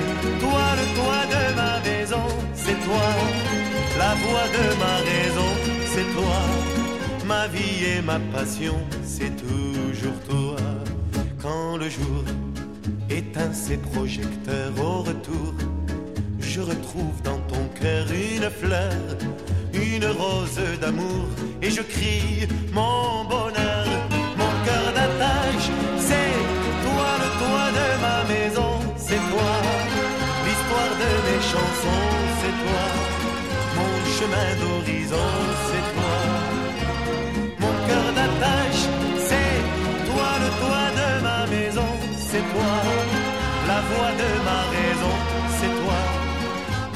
toi 0.45 0.67
le 0.81 0.87
toit 0.99 1.27
de 1.35 1.43
ma 1.61 1.75
maison, 1.89 2.27
c'est 2.63 2.79
toi 2.89 3.09
la 4.03 4.13
voix 4.23 4.49
de 4.57 4.67
ma 4.85 4.97
raison, 5.11 5.51
c'est 5.93 6.09
toi 6.17 6.41
ma 7.33 7.47
vie 7.47 7.79
et 7.93 8.03
ma 8.03 8.19
passion, 8.37 8.79
c'est 9.05 9.35
toujours 9.37 10.19
toi. 10.29 10.57
Quand 11.43 11.77
le 11.77 11.89
jour 11.89 12.23
éteint 13.09 13.53
ses 13.53 13.77
projecteurs 13.77 14.75
au 14.89 15.03
retour, 15.11 15.53
je 16.41 16.61
retrouve 16.61 17.17
dans 17.23 17.41
ton 17.53 17.65
cœur 17.81 18.05
une 18.11 18.49
fleur, 18.61 19.17
une 19.73 20.07
rose 20.07 20.61
d'amour, 20.81 21.29
et 21.63 21.71
je 21.71 21.83
crie 21.83 22.49
mon 22.73 23.25
bonheur, 23.35 23.80
chansons, 31.53 32.11
c'est 32.41 32.57
toi 32.63 32.85
mon 33.79 33.95
chemin 34.17 34.51
d'horizon, 34.61 35.29
c'est 35.69 35.87
toi 35.95 36.51
mon 37.63 37.75
cœur 37.87 38.07
d'attache, 38.17 38.83
c'est 39.29 39.59
toi 40.09 40.29
le 40.43 40.49
toit 40.61 40.91
de 41.01 41.09
ma 41.27 41.47
maison, 41.55 41.91
c'est 42.17 42.45
toi. 42.53 42.75
La 43.69 43.81
voix 43.89 44.13
de 44.23 44.31
ma 44.49 44.61
raison, 44.77 45.15
c'est 45.59 45.75
toi. 45.83 46.01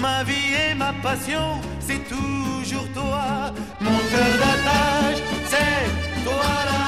Ma 0.00 0.24
vie 0.24 0.50
et 0.64 0.74
ma 0.74 0.92
passion, 1.02 1.46
c'est 1.80 2.02
toujours 2.08 2.88
toi. 2.94 3.52
Mon 3.80 3.98
cœur 4.12 4.32
d'attache, 4.42 5.22
c'est 5.52 6.24
toi 6.24 6.50
la 6.70 6.84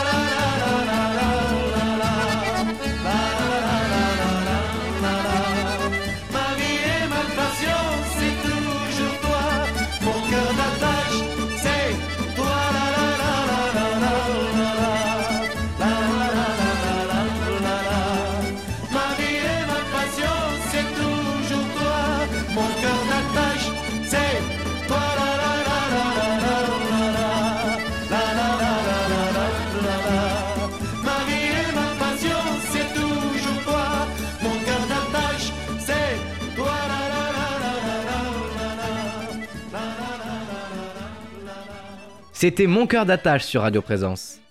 C'était 42.39 42.67
Mon 42.67 42.87
cœur 42.87 43.07
d'attache 43.07 43.45
sur 43.45 43.63
Radio 43.63 43.81
Présence. 43.81 44.43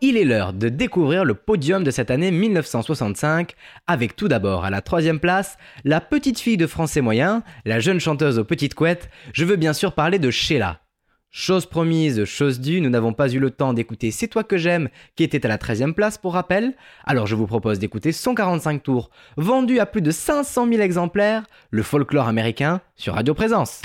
Il 0.00 0.16
est 0.16 0.24
l'heure 0.24 0.54
de 0.54 0.70
découvrir 0.70 1.26
le 1.26 1.34
podium 1.34 1.84
de 1.84 1.90
cette 1.90 2.10
année 2.10 2.30
1965, 2.30 3.52
avec 3.86 4.16
tout 4.16 4.28
d'abord 4.28 4.64
à 4.64 4.70
la 4.70 4.80
troisième 4.80 5.20
place, 5.20 5.58
la 5.84 6.00
petite 6.00 6.40
fille 6.40 6.56
de 6.56 6.66
français 6.66 7.02
moyen, 7.02 7.42
la 7.66 7.80
jeune 7.80 8.00
chanteuse 8.00 8.38
aux 8.38 8.44
petites 8.44 8.72
couettes, 8.72 9.10
je 9.34 9.44
veux 9.44 9.56
bien 9.56 9.74
sûr 9.74 9.92
parler 9.92 10.18
de 10.18 10.30
Sheila. 10.30 10.80
Chose 11.30 11.66
promise, 11.66 12.24
chose 12.24 12.60
due, 12.60 12.80
nous 12.80 12.88
n'avons 12.88 13.12
pas 13.12 13.28
eu 13.28 13.40
le 13.40 13.50
temps 13.50 13.74
d'écouter 13.74 14.10
C'est 14.10 14.28
toi 14.28 14.42
que 14.42 14.56
j'aime, 14.56 14.88
qui 15.16 15.22
était 15.22 15.44
à 15.44 15.50
la 15.50 15.58
13e 15.58 15.92
place 15.92 16.16
pour 16.16 16.32
rappel, 16.32 16.72
alors 17.04 17.26
je 17.26 17.36
vous 17.36 17.46
propose 17.46 17.78
d'écouter 17.78 18.10
145 18.10 18.82
tours, 18.82 19.10
vendu 19.36 19.80
à 19.80 19.84
plus 19.84 20.00
de 20.00 20.10
500 20.10 20.66
000 20.66 20.80
exemplaires, 20.80 21.44
le 21.68 21.82
folklore 21.82 22.26
américain 22.26 22.80
sur 22.96 23.16
Radio 23.16 23.34
Présence. 23.34 23.82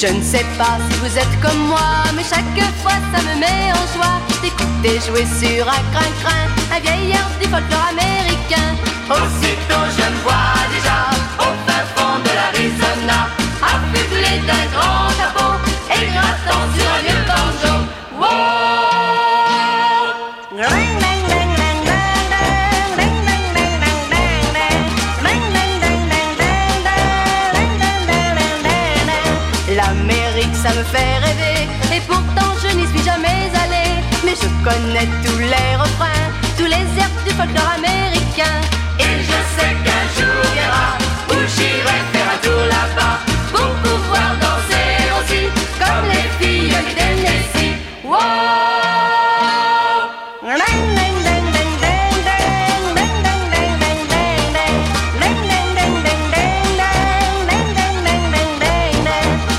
Je 0.00 0.06
ne 0.06 0.22
sais 0.22 0.46
pas 0.56 0.78
si 0.88 0.96
vous 1.00 1.18
êtes 1.18 1.40
comme 1.42 1.58
moi, 1.66 2.04
mais 2.16 2.22
chaque 2.22 2.56
fois 2.80 2.96
ça 3.12 3.20
me 3.20 3.38
met 3.38 3.70
en 3.70 3.84
joie 3.94 4.16
d'écouter 4.40 4.98
jouer 5.06 5.26
sur 5.26 5.68
un 5.68 5.82
crin-crin 5.92 6.48
un 6.74 6.80
vieil 6.80 7.10
air 7.10 7.28
du 7.38 7.46
folklore 7.46 7.88
américain. 7.90 8.70
Aussitôt 9.10 9.84
je 9.98 10.06
me 10.10 10.18
vois 10.22 10.56
déjà 10.72 11.04
au 11.38 11.52
fin 11.66 11.84
fond 11.94 12.18
de 12.24 12.30
l'Arizona, 12.32 13.28
affublé 13.60 14.40
d'un 14.46 14.66
grand 14.72 15.10
chapeau 15.18 15.52
et 15.92 16.06
grattant 16.06 16.64
sur 16.74 16.88
un 16.96 17.09
connais 34.62 35.08
tous 35.24 35.38
les 35.38 35.76
refrains, 35.76 36.28
tous 36.56 36.64
les 36.64 36.84
airs 37.00 37.16
du 37.24 37.32
folklore 37.32 37.72
américain. 37.76 38.60
Et 38.98 39.22
je 39.22 39.38
sais 39.56 39.72
qu'un 39.84 40.04
jour 40.16 40.40
viendra 40.52 40.98
où 41.30 41.36
j'irai 41.54 41.98
faire 42.12 42.28
un 42.34 42.38
tour 42.46 42.62
là-bas 42.74 43.16
pour 43.52 43.70
pouvoir 43.84 44.36
danser 44.44 44.90
aussi 45.18 45.42
comme 45.78 46.06
les 46.08 46.28
filles 46.38 46.68
du 46.68 46.94
Tennessee. 46.94 47.76
Wow! 48.04 48.18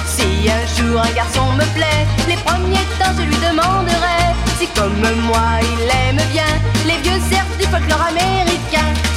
Si 0.05 0.49
un 0.49 0.65
jour 0.75 1.01
un 1.01 1.11
garçon 1.13 1.51
me 1.53 1.65
plaît, 1.75 2.05
les 2.27 2.37
premiers 2.37 2.87
temps 2.99 3.13
je 3.17 3.23
lui 3.23 3.35
demanderai 3.37 4.30
si 4.61 4.67
comme 4.79 5.01
moi 5.25 5.59
il 5.73 5.89
aime 5.89 6.21
bien 6.31 6.51
les 6.85 6.97
vieux 7.01 7.19
airs 7.33 7.45
du 7.57 7.65
folklore 7.65 8.05
américain. 8.09 9.10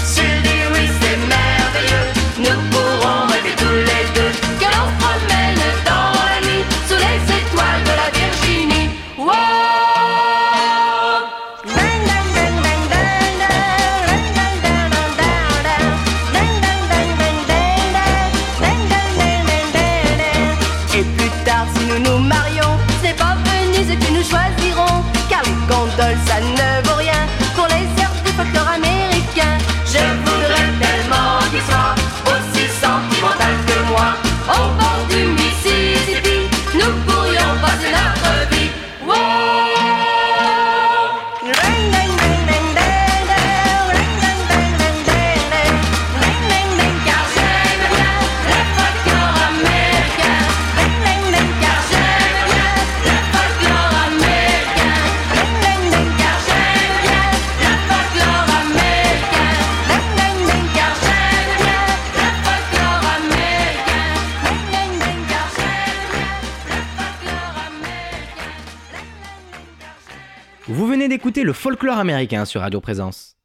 Le 71.43 71.53
folklore 71.53 71.99
américain 71.99 72.45
sur 72.45 72.61
Radio 72.61 72.81
Présence. 72.81 73.37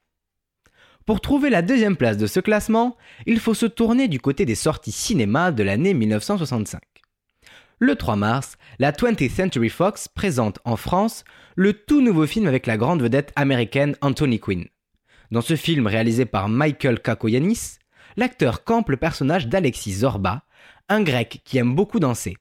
Pour 1.05 1.21
trouver 1.21 1.49
la 1.49 1.63
deuxième 1.63 1.97
place 1.97 2.17
de 2.17 2.27
ce 2.27 2.39
classement, 2.39 2.95
il 3.25 3.39
faut 3.39 3.55
se 3.55 3.65
tourner 3.65 4.07
du 4.07 4.19
côté 4.19 4.45
des 4.45 4.55
sorties 4.55 4.91
cinéma 4.91 5.51
de 5.51 5.63
l'année 5.63 5.95
1965. 5.95 6.81
Le 7.79 7.95
3 7.95 8.15
mars, 8.15 8.57
la 8.77 8.91
20th 8.91 9.31
Century 9.31 9.69
Fox 9.69 10.07
présente 10.07 10.59
en 10.65 10.75
France 10.77 11.23
le 11.55 11.73
tout 11.73 12.01
nouveau 12.01 12.27
film 12.27 12.47
avec 12.47 12.67
la 12.67 12.77
grande 12.77 13.01
vedette 13.01 13.33
américaine 13.35 13.95
Anthony 14.01 14.39
Quinn. 14.39 14.67
Dans 15.31 15.41
ce 15.41 15.55
film 15.55 15.87
réalisé 15.87 16.25
par 16.25 16.47
Michael 16.47 17.01
Kakoyanis, 17.01 17.79
l'acteur 18.17 18.63
campe 18.63 18.89
le 18.89 18.97
personnage 18.97 19.47
d'Alexis 19.47 19.93
Zorba, 19.93 20.43
un 20.89 21.01
grec 21.01 21.41
qui 21.43 21.57
aime 21.57 21.75
beaucoup 21.75 21.99
danser. 21.99 22.37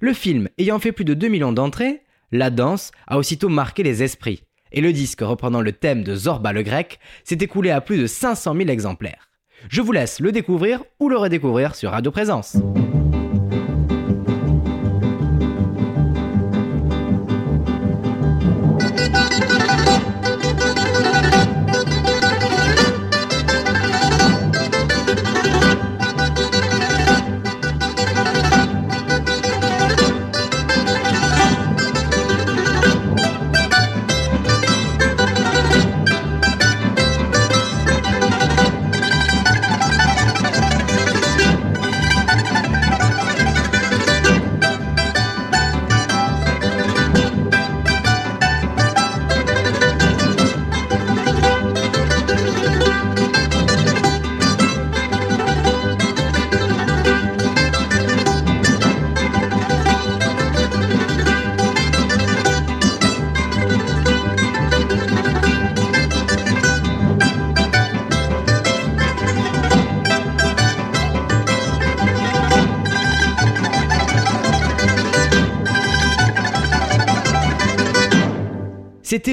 Le 0.00 0.12
film 0.12 0.48
ayant 0.58 0.78
fait 0.78 0.92
plus 0.92 1.04
de 1.06 1.14
2 1.14 1.28
millions 1.28 1.52
d'entrées, 1.52 2.02
la 2.30 2.50
danse 2.50 2.92
a 3.06 3.18
aussitôt 3.18 3.48
marqué 3.48 3.82
les 3.82 4.02
esprits, 4.02 4.44
et 4.72 4.80
le 4.80 4.92
disque 4.92 5.20
reprenant 5.20 5.60
le 5.60 5.72
thème 5.72 6.02
de 6.02 6.14
Zorba 6.14 6.52
le 6.52 6.62
grec 6.62 6.98
s'est 7.24 7.38
écoulé 7.40 7.70
à 7.70 7.80
plus 7.80 7.98
de 7.98 8.06
500 8.06 8.54
000 8.56 8.68
exemplaires. 8.68 9.28
Je 9.68 9.82
vous 9.82 9.92
laisse 9.92 10.20
le 10.20 10.32
découvrir 10.32 10.82
ou 10.98 11.08
le 11.08 11.16
redécouvrir 11.16 11.74
sur 11.74 11.90
Radio 11.90 12.10
Présence. 12.10 12.56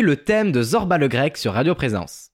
Le 0.02 0.16
thème 0.16 0.52
de 0.52 0.62
Zorba 0.62 1.00
le 1.00 1.08
grec 1.08 1.38
sur 1.38 1.54
Radio 1.54 1.74
Présence. 1.74 2.30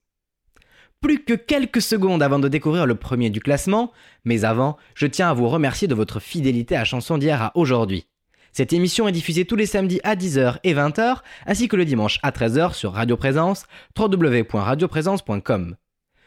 Plus 1.00 1.24
que 1.24 1.34
quelques 1.34 1.82
secondes 1.82 2.22
avant 2.22 2.40
de 2.40 2.50
découvrir 2.50 2.86
le 2.86 2.96
premier 2.96 3.30
du 3.30 3.40
classement, 3.40 3.94
mais 4.26 4.44
avant, 4.44 4.78
je 4.96 5.08
tiens 5.08 5.30
à 5.30 5.34
vous 5.34 5.48
remercier 5.48 5.88
de 5.88 5.96
votre 5.96 6.20
fidélité 6.20 6.76
à 6.76 6.84
Chanson 6.84 7.18
d'hier 7.18 7.42
à 7.42 7.52
aujourd'hui. 7.56 8.06
Cette 8.52 8.74
émission 8.74 9.08
est 9.08 9.14
diffusée 9.14 9.46
tous 9.46 9.56
les 9.56 9.66
samedis 9.66 10.02
à 10.04 10.16
10h 10.16 10.58
et 10.66 10.74
20h, 10.74 11.20
ainsi 11.46 11.70
que 11.70 11.78
le 11.78 11.86
dimanche 11.86 12.20
à 12.22 12.32
13h 12.32 12.74
sur 12.74 12.94
Radio 12.94 13.16
Présence, 13.16 13.64
www.radioprésence.com. 13.98 15.78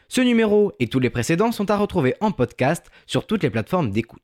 Ce 0.09 0.21
numéro 0.23 0.73
et 0.81 0.89
tous 0.89 1.01
les 1.01 1.11
précédents 1.11 1.53
sont 1.53 1.71
à 1.71 1.77
retrouver 1.77 2.15
en 2.21 2.33
podcast 2.33 2.87
sur 3.07 3.27
toutes 3.27 3.43
les 3.43 3.51
plateformes 3.51 3.91
d'écoute. 3.91 4.23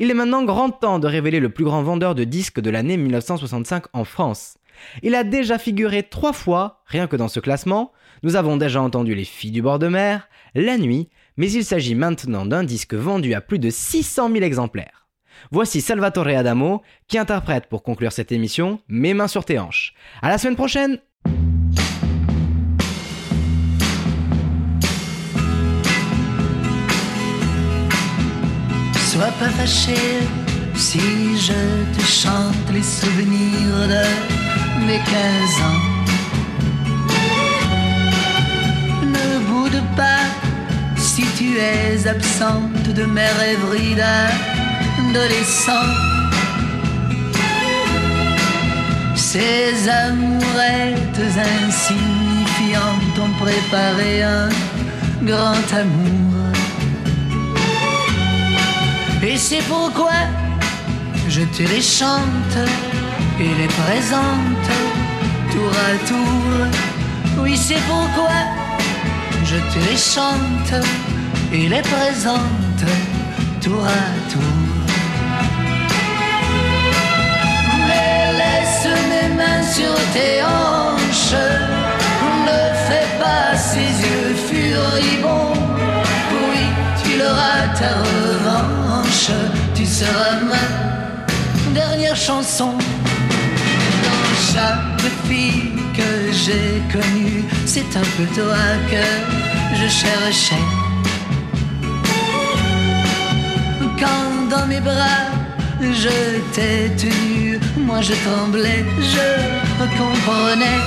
Il 0.00 0.10
est 0.10 0.14
maintenant 0.14 0.44
grand 0.44 0.70
temps 0.70 0.98
de 0.98 1.06
révéler 1.06 1.38
le 1.38 1.50
plus 1.50 1.64
grand 1.64 1.82
vendeur 1.82 2.14
de 2.14 2.24
disques 2.24 2.60
de 2.60 2.70
l'année 2.70 2.96
1965 2.96 3.84
en 3.92 4.04
France. 4.04 4.58
Il 5.02 5.14
a 5.14 5.24
déjà 5.24 5.58
figuré 5.58 6.02
trois 6.02 6.32
fois, 6.32 6.82
rien 6.86 7.06
que 7.06 7.16
dans 7.16 7.28
ce 7.28 7.40
classement. 7.40 7.92
Nous 8.22 8.36
avons 8.36 8.56
déjà 8.56 8.82
entendu 8.82 9.14
Les 9.14 9.24
Filles 9.24 9.52
du 9.52 9.62
bord 9.62 9.78
de 9.78 9.88
mer, 9.88 10.28
La 10.54 10.76
Nuit, 10.76 11.08
mais 11.36 11.50
il 11.50 11.64
s'agit 11.64 11.94
maintenant 11.94 12.46
d'un 12.46 12.64
disque 12.64 12.94
vendu 12.94 13.34
à 13.34 13.40
plus 13.40 13.58
de 13.58 13.70
600 13.70 14.30
000 14.32 14.42
exemplaires. 14.42 15.06
Voici 15.50 15.80
Salvatore 15.80 16.28
Adamo 16.28 16.82
qui 17.06 17.16
interprète 17.18 17.66
pour 17.66 17.82
conclure 17.82 18.12
cette 18.12 18.32
émission 18.32 18.80
Mes 18.88 19.14
mains 19.14 19.28
sur 19.28 19.44
tes 19.44 19.58
hanches. 19.58 19.94
À 20.20 20.28
la 20.28 20.38
semaine 20.38 20.56
prochaine! 20.56 20.98
Sois 29.10 29.32
pas 29.40 29.50
fâché 29.50 29.96
si 30.74 31.00
je 31.36 31.52
te 31.96 32.02
chante 32.04 32.54
les 32.72 32.82
souvenirs 32.82 33.88
de 33.88 34.47
mes 34.86 34.98
15 34.98 35.04
ans. 35.68 35.82
Ne 39.04 39.38
boude 39.46 39.82
pas 39.96 40.24
si 40.96 41.24
tu 41.36 41.58
es 41.58 42.06
absente 42.06 42.88
de 42.94 43.04
mes 43.04 43.32
rêveries 43.42 43.94
d'adolescent. 43.94 45.88
Ces 49.14 49.88
amourettes 49.88 51.22
insignifiantes 51.66 53.18
ont 53.20 53.44
préparé 53.44 54.22
un 54.22 54.48
grand 55.22 55.68
amour. 55.72 56.18
Et 59.22 59.36
c'est 59.36 59.62
pourquoi 59.68 60.20
je 61.28 61.42
te 61.42 61.62
les 61.62 61.82
chante 61.82 62.56
et 63.40 63.54
les 63.54 63.68
présente 63.68 64.68
tour 65.52 65.70
à 65.70 66.08
tour. 66.08 67.42
Oui, 67.42 67.56
c'est 67.56 67.82
pourquoi 67.86 68.38
je 69.44 69.56
te 69.56 69.90
les 69.90 69.96
chante 69.96 70.84
et 71.52 71.68
les 71.68 71.82
présente 71.82 72.82
tour 73.60 73.84
à 73.84 74.30
tour. 74.32 74.42
Mais 77.86 78.32
laisse 78.40 78.88
mes 79.10 79.28
mains 79.36 79.62
sur 79.62 79.94
tes 80.14 80.42
hanches, 80.42 81.40
ne 82.48 82.60
fais 82.86 83.08
pas 83.22 83.56
ces 83.56 83.90
yeux 84.06 84.34
furibonds. 84.48 85.52
Oui, 86.50 86.64
tu 87.02 87.18
l'auras 87.18 87.68
ta 87.78 87.92
revanche, 88.02 89.30
tu 89.74 89.86
seras 89.86 90.40
ma 90.50 91.72
dernière 91.72 92.16
chanson. 92.16 92.74
Chaque 94.58 95.12
fille 95.28 95.70
que 95.96 96.10
j'ai 96.32 96.82
connue, 96.92 97.44
c'est 97.64 97.90
un 98.02 98.06
peu 98.16 98.24
toi 98.34 98.64
que 98.90 99.04
je 99.78 99.86
cherchais. 100.00 100.66
Quand 104.00 104.48
dans 104.50 104.66
mes 104.66 104.80
bras 104.80 105.26
je 105.80 106.16
t'ai 106.54 106.90
tenu, 107.02 107.60
moi 107.86 108.00
je 108.00 108.14
tremblais, 108.26 108.84
je 109.14 109.28
comprenais 110.00 110.80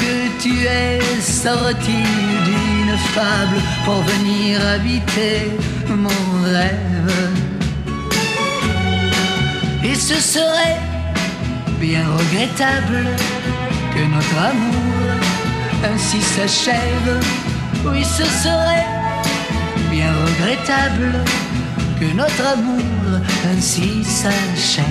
que 0.00 0.14
tu 0.42 0.54
es 0.64 1.00
sorti 1.20 2.00
d'une 2.46 2.96
fable 3.14 3.58
pour 3.84 4.00
venir 4.12 4.58
habiter 4.74 5.50
mon 6.04 6.22
rêve. 6.44 7.49
Ce 10.12 10.18
serait 10.18 10.76
bien 11.78 12.02
regrettable 12.18 13.06
que 13.94 14.02
notre 14.12 14.38
amour 14.50 15.06
ainsi 15.84 16.20
s'achève. 16.20 17.20
Oui, 17.84 18.02
ce 18.02 18.24
serait 18.24 18.86
bien 19.88 20.12
regrettable 20.26 21.12
que 22.00 22.06
notre 22.16 22.44
amour 22.44 23.20
ainsi 23.52 24.02
s'achève. 24.02 24.84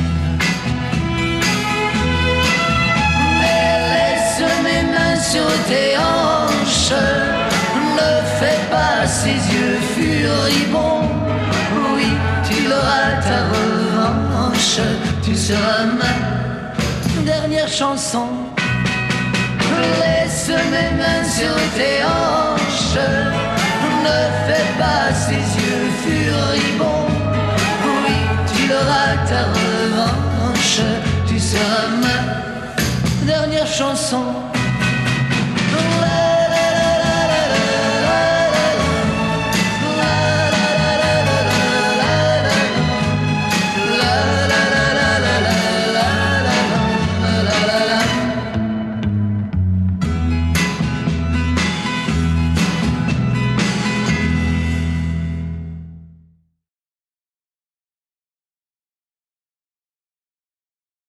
Mais 3.41 3.76
laisse 3.91 4.41
mes 4.63 4.84
mains 4.93 5.20
sur 5.20 5.51
tes 5.67 5.97
hanches, 5.97 6.93
ne 7.97 8.11
fais 8.39 8.59
pas 8.72 9.05
ces 9.05 9.36
yeux 9.53 9.80
furibonds. 9.97 10.99
Dernière 17.26 17.68
chanson. 17.68 18.28
Laisse 20.00 20.50
mes 20.50 20.91
mains 20.97 21.24
sur 21.24 21.56
tes 21.76 22.04
hanches, 22.04 23.00
ne 24.04 24.20
fais 24.45 24.68
pas 24.78 25.14
ces 25.14 25.43
yeux 25.62 25.89
furibonds. 26.04 27.08
Oui, 27.84 28.18
tu 28.54 28.72
auras 28.72 29.16
ta 29.28 29.45
revanche, 29.60 30.82
tu 31.28 31.39
seras 31.39 31.88
ma 32.04 33.26
dernière 33.26 33.68
chanson. 33.68 34.49